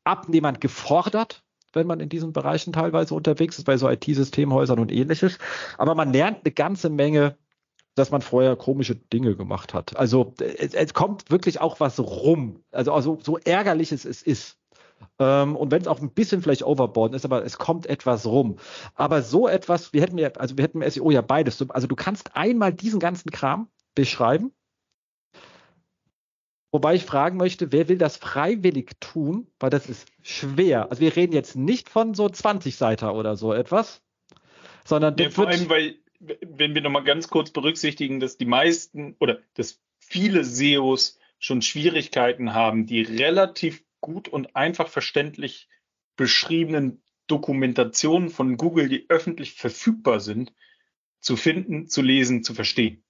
[0.03, 1.43] Abnehmern gefordert,
[1.73, 5.37] wenn man in diesen Bereichen teilweise unterwegs ist, bei so IT-Systemhäusern und ähnliches.
[5.77, 7.37] Aber man lernt eine ganze Menge,
[7.95, 9.95] dass man vorher komische Dinge gemacht hat.
[9.97, 12.63] Also es, es kommt wirklich auch was rum.
[12.71, 14.57] Also, also so ärgerlich es, es ist.
[15.17, 18.57] Ähm, und wenn es auch ein bisschen vielleicht overboard ist, aber es kommt etwas rum.
[18.95, 21.63] Aber so etwas, wir hätten ja, also wir hätten im SEO ja beides.
[21.69, 24.51] Also du kannst einmal diesen ganzen Kram beschreiben
[26.71, 29.47] Wobei ich fragen möchte, wer will das freiwillig tun?
[29.59, 30.89] Weil das ist schwer.
[30.89, 34.03] Also wir reden jetzt nicht von so 20 Seiter oder so etwas,
[34.85, 39.39] sondern ja, vor allem, weil wenn wir nochmal ganz kurz berücksichtigen, dass die meisten oder
[39.55, 45.69] dass viele SEOs schon Schwierigkeiten haben, die relativ gut und einfach verständlich
[46.15, 50.53] beschriebenen Dokumentationen von Google, die öffentlich verfügbar sind,
[51.21, 53.03] zu finden, zu lesen, zu verstehen.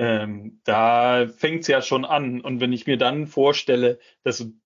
[0.00, 2.40] Ähm, da fängt es ja schon an.
[2.40, 4.58] Und wenn ich mir dann vorstelle, dass du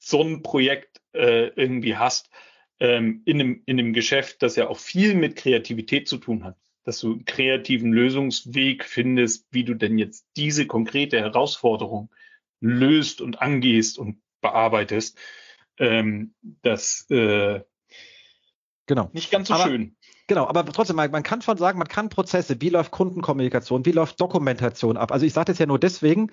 [0.00, 2.28] so ein Projekt äh, irgendwie hast,
[2.80, 6.56] ähm, in, einem, in einem Geschäft, das ja auch viel mit Kreativität zu tun hat,
[6.82, 12.10] dass du einen kreativen Lösungsweg findest, wie du denn jetzt diese konkrete Herausforderung
[12.58, 15.16] löst und angehst und bearbeitest,
[15.78, 17.60] ähm, das äh,
[18.86, 19.08] genau.
[19.12, 19.94] nicht ganz so Aber schön.
[20.30, 24.20] Genau, aber trotzdem, man, kann schon sagen, man kann Prozesse, wie läuft Kundenkommunikation, wie läuft
[24.20, 25.10] Dokumentation ab.
[25.10, 26.30] Also ich sage das ja nur deswegen,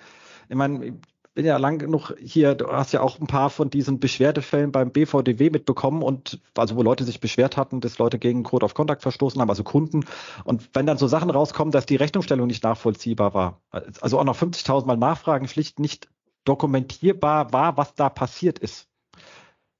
[0.48, 1.00] ich meine,
[1.34, 4.92] bin ja lang genug hier, du hast ja auch ein paar von diesen Beschwerdefällen beim
[4.92, 9.02] BVDW mitbekommen und also wo Leute sich beschwert hatten, dass Leute gegen Code of Conduct
[9.02, 10.04] verstoßen haben, also Kunden.
[10.44, 13.62] Und wenn dann so Sachen rauskommen, dass die Rechnungsstellung nicht nachvollziehbar war,
[14.00, 16.08] also auch noch 50.000 Mal Nachfragen schlicht nicht
[16.44, 18.87] dokumentierbar war, was da passiert ist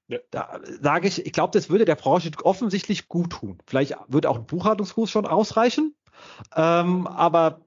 [0.09, 0.19] ja.
[0.31, 3.59] Da sage ich, ich glaube, das würde der Branche offensichtlich gut tun.
[3.65, 5.95] Vielleicht würde auch ein Buchhaltungskurs schon ausreichen,
[6.55, 7.61] ähm, aber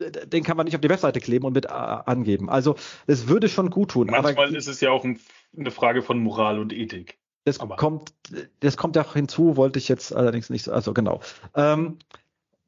[0.00, 2.50] den kann man nicht auf die Webseite kleben und mit äh, angeben.
[2.50, 2.74] Also
[3.06, 4.08] das würde schon gut tun.
[4.08, 5.20] Manchmal aber, ist es ja auch ein,
[5.56, 7.18] eine Frage von Moral und Ethik.
[7.44, 7.76] Das aber.
[7.76, 8.12] kommt,
[8.60, 11.20] das kommt auch hinzu, wollte ich jetzt allerdings nicht, also genau.
[11.54, 11.98] Ähm,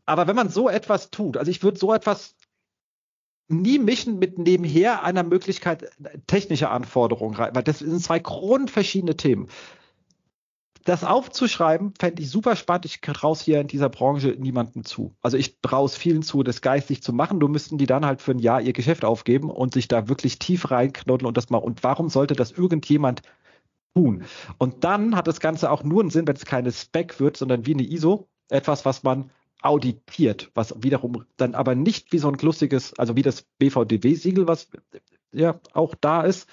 [0.06, 2.36] aber wenn man so etwas tut, also ich würde so etwas
[3.48, 5.90] nie mischen mit nebenher einer Möglichkeit
[6.26, 9.48] technischer Anforderungen rein, weil das sind zwei grundverschiedene Themen.
[10.84, 12.84] Das aufzuschreiben, fände ich super spannend.
[12.84, 15.14] Ich traue hier in dieser Branche niemandem zu.
[15.22, 17.40] Also ich traue es vielen zu, das geistig zu machen.
[17.40, 20.38] Du müssten die dann halt für ein Jahr ihr Geschäft aufgeben und sich da wirklich
[20.38, 21.58] tief reinknuddeln und das mal.
[21.58, 23.22] Und warum sollte das irgendjemand
[23.94, 24.24] tun?
[24.58, 27.64] Und dann hat das Ganze auch nur einen Sinn, wenn es keine Spec wird, sondern
[27.64, 28.28] wie eine ISO.
[28.50, 29.30] Etwas, was man
[29.64, 34.68] auditiert, was wiederum dann aber nicht wie so ein lustiges, also wie das BVDW-Siegel, was
[35.32, 36.48] ja auch da ist,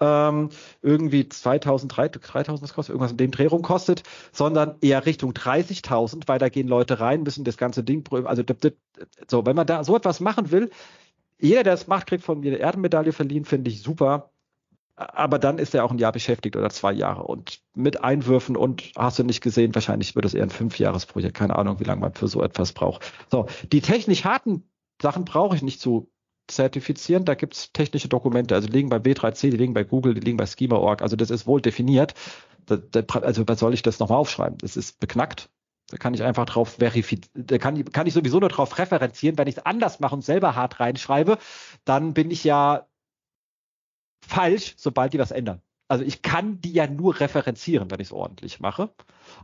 [0.00, 0.50] ähm,
[0.80, 6.28] irgendwie 2000, 3000, was kostet, irgendwas in dem Dreh rum kostet, sondern eher Richtung 30.000,
[6.28, 8.28] weil da gehen Leute rein, müssen das ganze Ding prüfen.
[8.28, 8.44] Also
[9.28, 10.70] so, wenn man da so etwas machen will,
[11.40, 14.30] jeder, der es macht, kriegt von mir eine Erdenmedaille verliehen, finde ich super
[14.96, 18.92] aber dann ist er auch ein Jahr beschäftigt oder zwei Jahre und mit Einwürfen und
[18.96, 22.14] hast du nicht gesehen, wahrscheinlich wird es eher ein Fünfjahresprojekt, keine Ahnung, wie lange man
[22.14, 23.12] für so etwas braucht.
[23.30, 24.70] So, die technisch harten
[25.02, 26.10] Sachen brauche ich nicht zu
[26.46, 30.14] zertifizieren, da gibt es technische Dokumente, also die liegen bei W3C, die liegen bei Google,
[30.14, 32.14] die liegen bei Schema.org, also das ist wohl definiert.
[32.68, 34.58] also was soll ich das nochmal aufschreiben?
[34.58, 35.50] Das ist beknackt.
[35.90, 39.36] Da kann ich einfach drauf verifizieren, kann, kann ich sowieso nur drauf referenzieren.
[39.36, 41.38] Wenn ich es anders mache und selber hart reinschreibe,
[41.84, 42.86] dann bin ich ja
[44.26, 45.60] falsch, sobald die was ändern.
[45.86, 48.90] Also ich kann die ja nur referenzieren, wenn ich es ordentlich mache.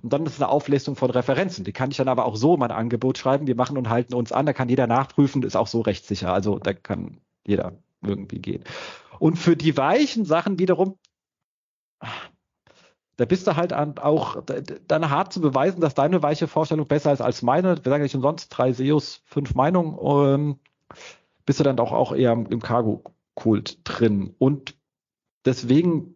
[0.02, 1.64] Und dann ist es eine Auflistung von Referenzen.
[1.64, 3.46] Die kann ich dann aber auch so in mein Angebot schreiben.
[3.46, 4.46] Wir machen und halten uns an.
[4.46, 5.42] Da kann jeder nachprüfen.
[5.42, 6.32] Ist auch so rechtssicher.
[6.32, 8.64] Also da kann jeder irgendwie gehen.
[9.18, 10.96] Und für die weichen Sachen wiederum,
[13.16, 14.42] da bist du halt auch
[14.88, 17.76] dann hart zu beweisen, dass deine weiche Vorstellung besser ist als meine.
[17.84, 19.98] Wir sagen nicht umsonst drei SEOs, fünf Meinungen.
[20.00, 20.58] Ähm,
[21.44, 22.60] bist du dann auch, auch eher im
[23.34, 24.34] Cargo-Kult drin.
[24.38, 24.76] Und
[25.44, 26.14] deswegen,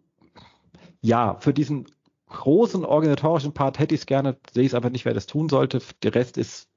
[1.01, 1.87] ja, für diesen
[2.29, 5.49] großen organisatorischen Part hätte ich es gerne, sehe ich es aber nicht, wer das tun
[5.49, 5.81] sollte.
[6.03, 6.69] Der Rest ist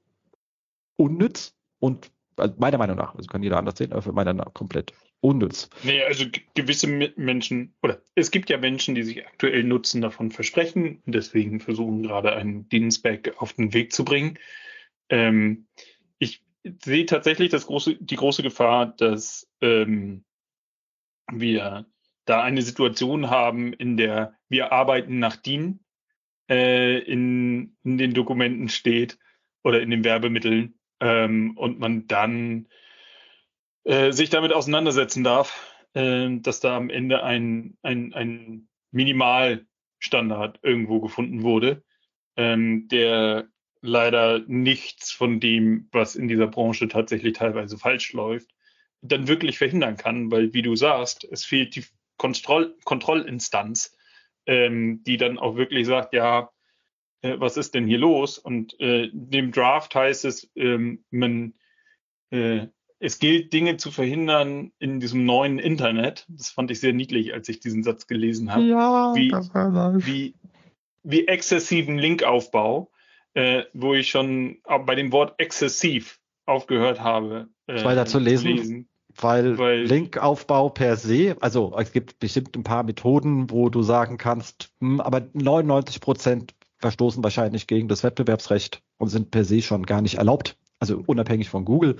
[0.98, 4.46] unnütz und also meiner Meinung nach, also kann jeder anders sehen, aber für meiner Meinung
[4.46, 5.70] nach komplett unnütz.
[5.82, 11.02] Nee, also gewisse Menschen, oder es gibt ja Menschen, die sich aktuell Nutzen davon versprechen
[11.04, 14.38] und deswegen versuchen gerade einen Dienstback auf den Weg zu bringen.
[15.10, 15.66] Ähm,
[16.20, 16.44] ich
[16.84, 20.24] sehe tatsächlich das große, die große Gefahr, dass ähm,
[21.32, 21.86] wir
[22.26, 25.80] da eine Situation haben, in der wir arbeiten nach DIN
[26.50, 29.18] äh, in, in den Dokumenten steht
[29.64, 32.68] oder in den Werbemitteln ähm, und man dann
[33.84, 41.00] äh, sich damit auseinandersetzen darf, äh, dass da am Ende ein, ein, ein Minimalstandard irgendwo
[41.00, 41.84] gefunden wurde,
[42.36, 43.48] ähm, der
[43.82, 48.52] leider nichts von dem, was in dieser Branche tatsächlich teilweise falsch läuft,
[49.02, 51.86] dann wirklich verhindern kann, weil, wie du sagst, es fehlt die
[52.18, 53.96] Kontroll Kontrollinstanz,
[54.46, 56.50] ähm, die dann auch wirklich sagt, ja,
[57.22, 58.38] äh, was ist denn hier los?
[58.38, 61.54] Und äh, dem Draft heißt es, ähm, man,
[62.32, 62.68] äh,
[63.00, 66.26] es gilt, Dinge zu verhindern in diesem neuen Internet.
[66.30, 68.64] Das fand ich sehr niedlich, als ich diesen Satz gelesen habe.
[68.64, 70.36] Ja, wie, wie,
[71.04, 72.92] wie exzessiven Linkaufbau,
[73.36, 77.50] äh, wo ich schon bei dem Wort exzessiv aufgehört habe.
[77.68, 78.48] Äh, weiter zu lesen.
[78.48, 78.90] Lesen.
[79.20, 84.18] Weil, weil, Linkaufbau per se, also es gibt bestimmt ein paar Methoden, wo du sagen
[84.18, 89.86] kannst, hm, aber 99 Prozent verstoßen wahrscheinlich gegen das Wettbewerbsrecht und sind per se schon
[89.86, 90.58] gar nicht erlaubt.
[90.80, 91.98] Also unabhängig von Google.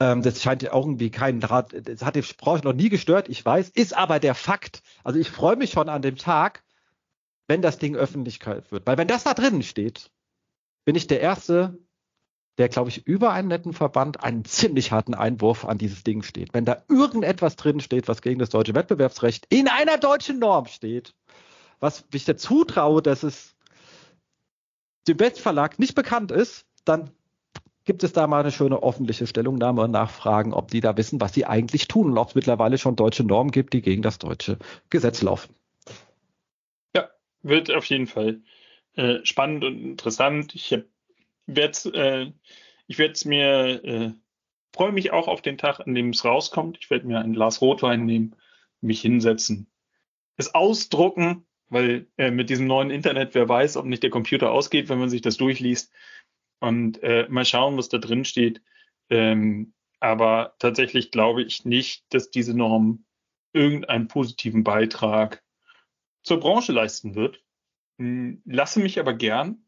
[0.00, 3.44] Ähm, das scheint ja irgendwie keinen Draht, das hat die Branche noch nie gestört, ich
[3.44, 4.82] weiß, ist aber der Fakt.
[5.04, 6.62] Also ich freue mich schon an dem Tag,
[7.48, 8.86] wenn das Ding Öffentlichkeit wird.
[8.86, 10.10] Weil wenn das da drinnen steht,
[10.84, 11.78] bin ich der Erste,
[12.58, 16.54] der, glaube ich, über einen netten Verband einen ziemlich harten Einwurf an dieses Ding steht.
[16.54, 21.14] Wenn da irgendetwas drin steht, was gegen das deutsche Wettbewerbsrecht in einer deutschen Norm steht,
[21.80, 23.54] was ich dazu traue, dass es
[25.06, 27.10] dem Westverlag nicht bekannt ist, dann
[27.84, 31.34] gibt es da mal eine schöne öffentliche Stellungnahme und nachfragen, ob die da wissen, was
[31.34, 34.58] sie eigentlich tun und ob es mittlerweile schon deutsche Normen gibt, die gegen das deutsche
[34.90, 35.54] Gesetz laufen.
[36.96, 37.08] Ja,
[37.42, 38.40] wird auf jeden Fall
[38.96, 40.54] äh, spannend und interessant.
[40.54, 40.76] Ich
[41.46, 42.32] werde äh,
[42.86, 44.12] ich werde es mir äh,
[44.74, 46.78] freue mich auch auf den Tag, an dem es rauskommt.
[46.80, 48.36] Ich werde mir ein Glas Rotwein nehmen,
[48.80, 49.68] mich hinsetzen,
[50.36, 54.88] es ausdrucken weil äh, mit diesem neuen Internet, wer weiß, ob nicht der Computer ausgeht,
[54.88, 55.92] wenn man sich das durchliest.
[56.60, 58.62] Und äh, mal schauen, was da drin steht.
[59.10, 63.04] Ähm, aber tatsächlich glaube ich nicht, dass diese Norm
[63.52, 65.42] irgendeinen positiven Beitrag
[66.22, 67.42] zur Branche leisten wird.
[67.98, 69.66] Hm, lasse mich aber gern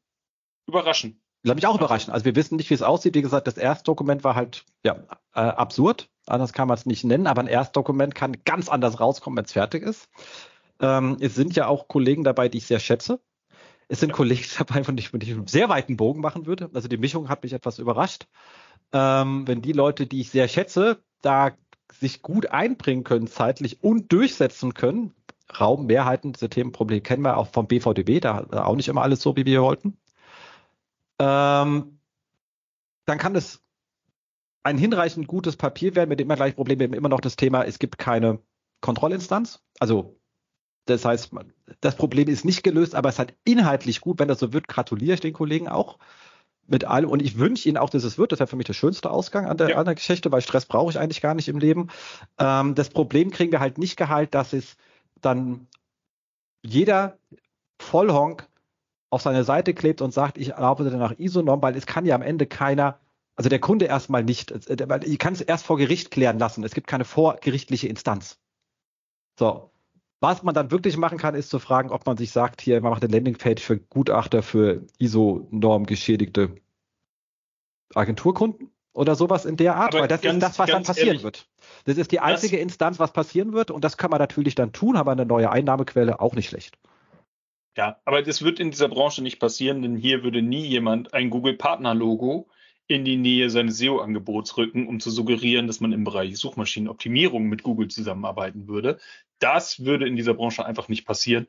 [0.66, 1.20] überraschen.
[1.43, 2.12] Lass mich auch überraschen.
[2.12, 3.14] Also wir wissen nicht, wie es aussieht.
[3.14, 4.97] Wie gesagt, das Erstdokument war halt ja
[5.34, 6.09] äh, absurd.
[6.26, 9.53] Anders kann man es nicht nennen, aber ein Erstdokument kann ganz anders rauskommen, wenn es
[9.53, 10.09] fertig ist.
[10.80, 13.20] Ähm, es sind ja auch Kollegen dabei, die ich sehr schätze.
[13.89, 16.70] Es sind Kollegen dabei, von denen ich einen sehr weiten Bogen machen würde.
[16.74, 18.26] Also die Mischung hat mich etwas überrascht.
[18.93, 21.53] Ähm, wenn die Leute, die ich sehr schätze, da
[21.93, 25.14] sich gut einbringen können zeitlich und durchsetzen können,
[25.59, 29.22] Raum, Mehrheiten, diese Themenprobleme kennen wir auch vom BVDW, da, da auch nicht immer alles
[29.22, 29.97] so, wie wir wollten.
[31.18, 32.00] Ähm,
[33.06, 33.62] dann kann es
[34.62, 36.92] ein hinreichend gutes Papier werden, mit dem wir gleich Probleme haben.
[36.92, 38.40] Immer noch das Thema, es gibt keine
[38.80, 39.62] Kontrollinstanz.
[39.78, 40.18] Also
[40.86, 41.32] das heißt,
[41.80, 44.18] das Problem ist nicht gelöst, aber es hat inhaltlich gut.
[44.18, 45.98] Wenn das so wird, gratuliere ich den Kollegen auch
[46.66, 47.10] mit allem.
[47.10, 48.32] Und ich wünsche ihnen auch, dass es wird.
[48.32, 49.76] Das wäre für mich der schönste Ausgang an der, ja.
[49.76, 51.88] an der Geschichte, weil Stress brauche ich eigentlich gar nicht im Leben.
[52.38, 54.76] Ähm, das Problem kriegen wir halt nicht geheilt, dass es
[55.20, 55.66] dann
[56.62, 57.18] jeder
[57.78, 58.48] Vollhonk
[59.11, 62.22] auf seine Seite klebt und sagt, ich arbeite nach ISO-Norm, weil es kann ja am
[62.22, 62.98] Ende keiner,
[63.36, 64.52] also der Kunde erstmal nicht,
[64.88, 66.64] weil ich kann es erst vor Gericht klären lassen.
[66.64, 68.38] Es gibt keine vorgerichtliche Instanz.
[69.38, 69.70] So.
[70.20, 72.90] Was man dann wirklich machen kann, ist zu fragen, ob man sich sagt, hier, man
[72.90, 76.56] macht eine Landingpage für Gutachter für ISO-Norm geschädigte
[77.94, 81.09] Agenturkunden oder sowas in der Art, Aber weil das ganz, ist das, was dann passieren
[81.09, 81.48] ehrlich, wird.
[81.84, 84.96] Das ist die einzige Instanz, was passieren wird und das kann man natürlich dann tun,
[84.96, 86.76] aber eine neue Einnahmequelle auch nicht schlecht.
[87.79, 91.31] Ja, aber das wird in dieser Branche nicht passieren, denn hier würde nie jemand ein
[91.31, 92.49] Google-Partner-Logo
[92.89, 97.62] in die Nähe seines SEO-Angebots rücken, um zu suggerieren, dass man im Bereich Suchmaschinenoptimierung mit
[97.62, 98.99] Google zusammenarbeiten würde.
[99.39, 101.47] Das würde in dieser Branche einfach nicht passieren.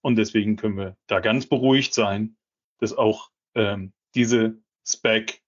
[0.00, 2.36] Und deswegen können wir da ganz beruhigt sein,
[2.80, 5.42] dass auch ähm, diese Spec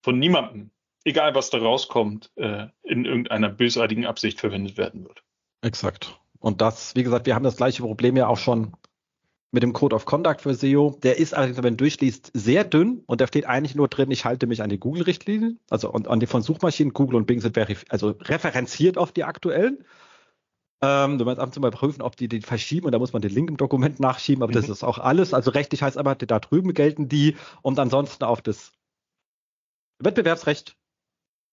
[0.00, 0.70] von niemandem,
[1.04, 5.22] egal was da rauskommt, äh, in irgendeiner bösartigen Absicht verwendet werden wird.
[5.60, 6.18] Exakt.
[6.38, 8.74] Und das, wie gesagt, wir haben das gleiche Problem ja auch schon
[9.54, 10.98] mit dem Code of Conduct für SEO.
[11.02, 14.24] Der ist allerdings, wenn man durchliest, sehr dünn und da steht eigentlich nur drin, ich
[14.24, 16.92] halte mich an die Google-Richtlinien, also an, an die von Suchmaschinen.
[16.92, 17.56] Google und Bing sind
[17.88, 19.84] also referenziert auf die aktuellen.
[20.82, 23.12] Ähm, du meinst ab und zu mal prüfen, ob die die verschieben und da muss
[23.12, 24.56] man den Link im Dokument nachschieben, aber mhm.
[24.56, 25.32] das ist auch alles.
[25.32, 28.72] Also rechtlich heißt aber, da drüben gelten die und ansonsten auf das
[30.00, 30.76] Wettbewerbsrecht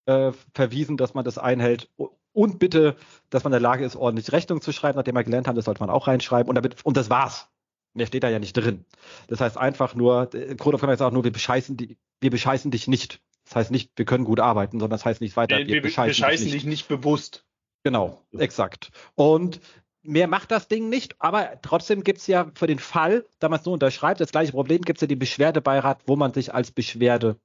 [0.07, 1.87] äh, verwiesen, dass man das einhält
[2.33, 2.95] und bitte,
[3.29, 5.65] dass man in der Lage ist, ordentlich Rechnung zu schreiben, nachdem wir gelernt haben, das
[5.65, 7.50] sollte man auch reinschreiben und, damit, und das war's.
[7.93, 8.85] Mehr steht da ja nicht drin.
[9.27, 12.87] Das heißt einfach nur, Code of Conduct sagt nur, wir bescheißen, die, wir bescheißen dich
[12.87, 13.21] nicht.
[13.43, 16.09] Das heißt nicht, wir können gut arbeiten, sondern das heißt nicht weiter, wir, wir bescheißen,
[16.09, 16.63] bescheißen dich, nicht.
[16.63, 17.45] dich nicht bewusst.
[17.83, 18.91] Genau, exakt.
[19.15, 19.59] Und
[20.03, 23.59] mehr macht das Ding nicht, aber trotzdem gibt es ja für den Fall, da man
[23.59, 26.71] es nur unterschreibt, das gleiche Problem, gibt es ja den Beschwerdebeirat, wo man sich als
[26.71, 27.39] Beschwerde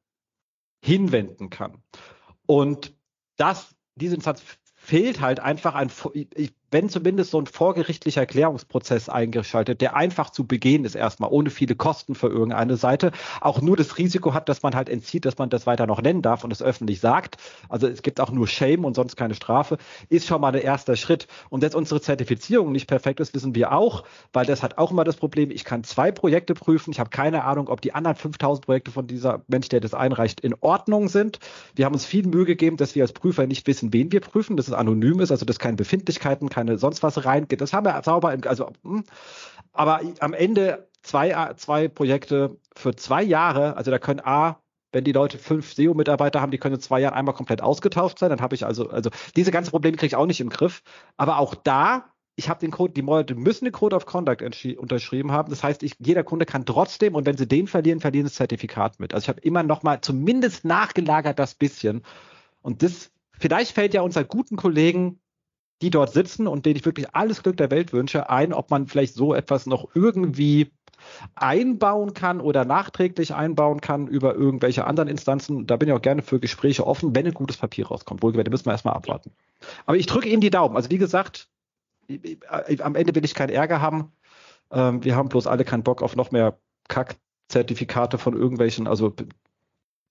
[0.82, 1.82] hinwenden kann.
[2.46, 2.94] Und
[3.36, 4.42] das, diese Instanz
[4.74, 5.90] fehlt halt einfach ein,
[6.70, 11.74] wenn zumindest so ein vorgerichtlicher Erklärungsprozess eingeschaltet, der einfach zu begehen ist erstmal, ohne viele
[11.74, 15.50] Kosten für irgendeine Seite, auch nur das Risiko hat, dass man halt entzieht, dass man
[15.50, 17.36] das weiter noch nennen darf und es öffentlich sagt.
[17.68, 20.96] Also es gibt auch nur Shame und sonst keine Strafe, ist schon mal der erste
[20.96, 21.28] Schritt.
[21.50, 25.04] Und dass unsere Zertifizierung nicht perfekt ist, wissen wir auch, weil das hat auch immer
[25.04, 28.64] das Problem, ich kann zwei Projekte prüfen, ich habe keine Ahnung, ob die anderen 5000
[28.64, 31.38] Projekte von dieser Mensch, der das einreicht, in Ordnung sind.
[31.74, 34.56] Wir haben uns viel Mühe gegeben, dass wir als Prüfer nicht wissen, wen wir prüfen,
[34.56, 37.60] dass es anonym ist, also dass keine Befindlichkeiten, keine sonst was reingeht.
[37.60, 39.04] Das haben wir sauber, also, hm.
[39.72, 45.12] aber am Ende zwei, zwei Projekte für zwei Jahre, also da können A, wenn die
[45.12, 48.54] Leute fünf SEO-Mitarbeiter haben, die können in zwei Jahren einmal komplett ausgetauscht sein, dann habe
[48.54, 50.82] ich also, also diese ganzen Probleme kriege ich auch nicht im Griff.
[51.18, 54.40] Aber auch da, ich habe den Code, die Leute müssen den Code of Conduct
[54.78, 55.50] unterschrieben haben.
[55.50, 58.98] Das heißt, ich, jeder Kunde kann trotzdem, und wenn sie den verlieren, verlieren das Zertifikat
[58.98, 59.12] mit.
[59.12, 62.02] Also ich habe immer noch mal zumindest nachgelagert das bisschen.
[62.62, 65.20] Und das, vielleicht fällt ja unser guten Kollegen
[65.82, 68.86] die dort sitzen und denen ich wirklich alles Glück der Welt wünsche, ein, ob man
[68.86, 70.70] vielleicht so etwas noch irgendwie
[71.34, 75.66] einbauen kann oder nachträglich einbauen kann über irgendwelche anderen Instanzen.
[75.66, 78.22] Da bin ich auch gerne für Gespräche offen, wenn ein gutes Papier rauskommt.
[78.22, 79.30] Wohlgemerkt, müssen wir erstmal abwarten.
[79.84, 80.76] Aber ich drücke Ihnen die Daumen.
[80.76, 81.48] Also wie gesagt,
[82.78, 84.12] am Ende will ich keinen Ärger haben.
[84.70, 86.58] Ähm, wir haben bloß alle keinen Bock auf noch mehr
[86.88, 89.14] Kack-Zertifikate von irgendwelchen, also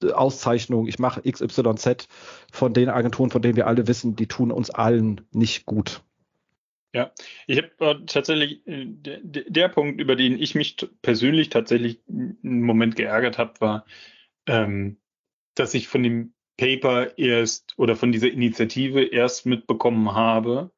[0.04, 2.08] Auszeichnung, ich mache XYZ
[2.52, 6.02] von den Agenturen, von denen wir alle wissen, die tun uns allen nicht gut.
[6.94, 7.12] Ja,
[7.46, 12.96] ich habe äh, tatsächlich äh, der, Punkt, über den ich mich persönlich tatsächlich einen Moment
[12.96, 13.86] geärgert habe, war,
[14.48, 14.98] ähm,
[15.56, 20.72] dass ich von dem Paper erst oder von dieser Initiative erst mitbekommen habe,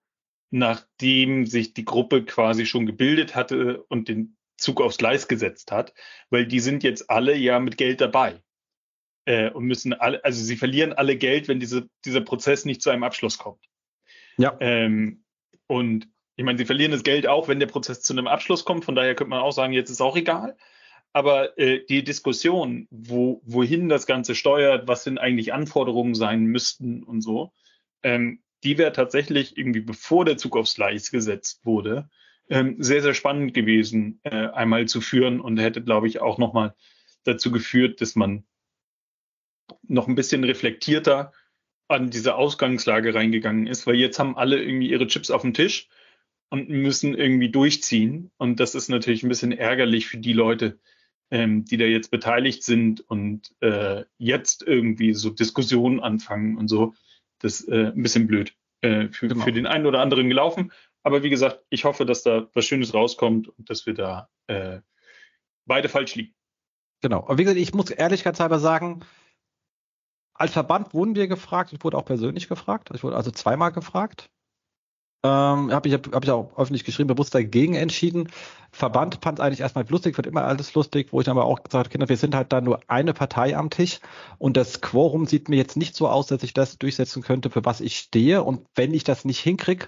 [0.50, 5.94] nachdem sich die Gruppe quasi schon gebildet hatte und den Zug aufs Gleis gesetzt hat,
[6.32, 8.42] weil die sind jetzt alle ja mit Geld dabei
[9.28, 12.90] äh, und müssen alle, also sie verlieren alle Geld, wenn diese, dieser Prozess nicht zu
[12.90, 13.64] einem Abschluss kommt.
[14.38, 14.56] Ja.
[14.62, 15.26] Ähm,
[15.68, 16.08] und
[16.38, 18.86] ich meine, sie verlieren das Geld auch, wenn der Prozess zu einem Abschluss kommt.
[18.86, 20.56] Von daher könnte man auch sagen, jetzt ist auch egal.
[21.12, 27.04] Aber äh, die Diskussion, wo, wohin das Ganze steuert, was denn eigentlich Anforderungen sein müssten
[27.04, 27.52] und so,
[28.04, 32.10] ähm, die wäre tatsächlich irgendwie, bevor der Zug aufs Gleis gesetzt wurde,
[32.50, 36.76] ähm, sehr, sehr spannend gewesen, äh, einmal zu führen und hätte, glaube ich, auch nochmal
[37.26, 38.46] dazu geführt, dass man
[39.88, 41.32] noch ein bisschen reflektierter
[41.88, 45.88] an diese Ausgangslage reingegangen ist, weil jetzt haben alle irgendwie ihre Chips auf dem Tisch
[46.50, 48.32] und müssen irgendwie durchziehen.
[48.38, 50.80] Und das ist natürlich ein bisschen ärgerlich für die Leute,
[51.32, 56.94] ähm, die da jetzt beteiligt sind und äh, jetzt irgendwie so Diskussionen anfangen und so.
[57.40, 59.44] Das ist äh, ein bisschen blöd äh, für, genau.
[59.44, 60.72] für den einen oder anderen gelaufen.
[61.04, 64.80] Aber wie gesagt, ich hoffe, dass da was Schönes rauskommt und dass wir da äh,
[65.66, 66.34] beide falsch liegen.
[67.02, 67.20] Genau.
[67.20, 69.02] Aber wie gesagt, ich muss ehrlichkeitshalber sagen,
[70.38, 74.30] als Verband wurden wir gefragt, ich wurde auch persönlich gefragt, ich wurde also zweimal gefragt.
[75.24, 78.30] Ähm, habe ich, hab ich auch öffentlich geschrieben, bewusst dagegen entschieden.
[78.72, 81.90] Verband fand eigentlich erstmal lustig, wird immer alles lustig, wo ich aber auch gesagt habe,
[81.90, 84.00] Kinder, wir sind halt da nur eine Partei am Tisch
[84.38, 87.66] und das Quorum sieht mir jetzt nicht so aus, dass ich das durchsetzen könnte, für
[87.66, 88.44] was ich stehe.
[88.44, 89.88] Und wenn ich das nicht hinkriege,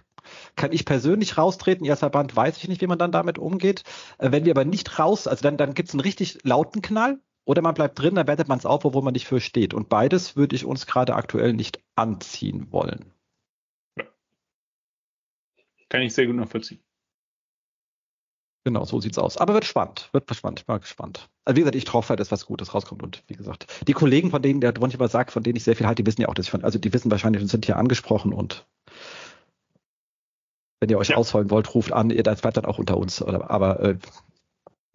[0.56, 1.86] kann ich persönlich raustreten.
[1.86, 3.84] Ihr als Verband weiß ich nicht, wie man dann damit umgeht.
[4.18, 7.20] Äh, wenn wir aber nicht raus, also dann, dann gibt es einen richtig lauten Knall
[7.50, 9.74] oder man bleibt drin, dann wertet man es auf, obwohl man nicht für steht.
[9.74, 13.12] Und beides würde ich uns gerade aktuell nicht anziehen wollen.
[13.98, 14.06] Ja.
[15.90, 16.80] Kann ich sehr gut nachvollziehen.
[18.66, 19.38] Genau, so sieht's aus.
[19.38, 21.28] Aber wird spannend, wird spannend, ich bin mal gespannt.
[21.44, 24.44] Also wie gesagt, ich hoffe, dass was Gutes rauskommt und wie gesagt, die Kollegen, von
[24.44, 26.46] denen der manchmal sagt, von denen ich sehr viel halte, die wissen ja auch, dass
[26.46, 28.68] ich von, also die wissen wahrscheinlich und sind hier angesprochen und
[30.82, 31.16] wenn ihr euch ja.
[31.16, 33.24] ausholen wollt, ruft an, ihr das bleibt dann auch unter uns.
[33.24, 33.98] Oder, aber äh,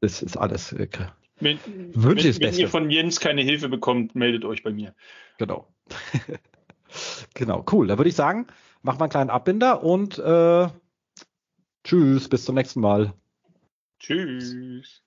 [0.01, 0.73] das ist alles.
[0.73, 0.87] Äh,
[1.41, 1.59] wenn,
[1.95, 4.95] wenn, wenn ihr von Jens keine Hilfe bekommt, meldet euch bei mir.
[5.39, 5.67] Genau.
[7.35, 7.87] genau, cool.
[7.87, 8.47] Da würde ich sagen,
[8.83, 10.69] machen wir einen kleinen Abbinder und äh,
[11.83, 13.13] tschüss, bis zum nächsten Mal.
[13.99, 15.03] Tschüss.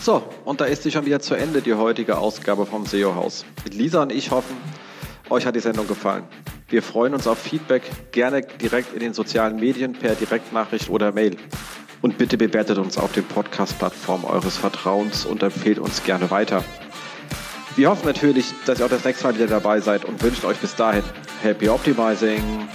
[0.00, 3.44] So, und da ist sie schon wieder zu Ende, die heutige Ausgabe vom SEO-Haus.
[3.70, 4.56] Lisa und ich hoffen,
[5.28, 6.24] euch hat die Sendung gefallen.
[6.70, 7.82] Wir freuen uns auf Feedback,
[8.12, 11.36] gerne direkt in den sozialen Medien per Direktnachricht oder Mail.
[12.00, 16.64] Und bitte bewertet uns auf den Podcast-Plattformen eures Vertrauens und empfehlt uns gerne weiter.
[17.74, 20.58] Wir hoffen natürlich, dass ihr auch das nächste Mal wieder dabei seid und wünschen euch
[20.58, 21.02] bis dahin
[21.42, 22.68] Happy Optimizing!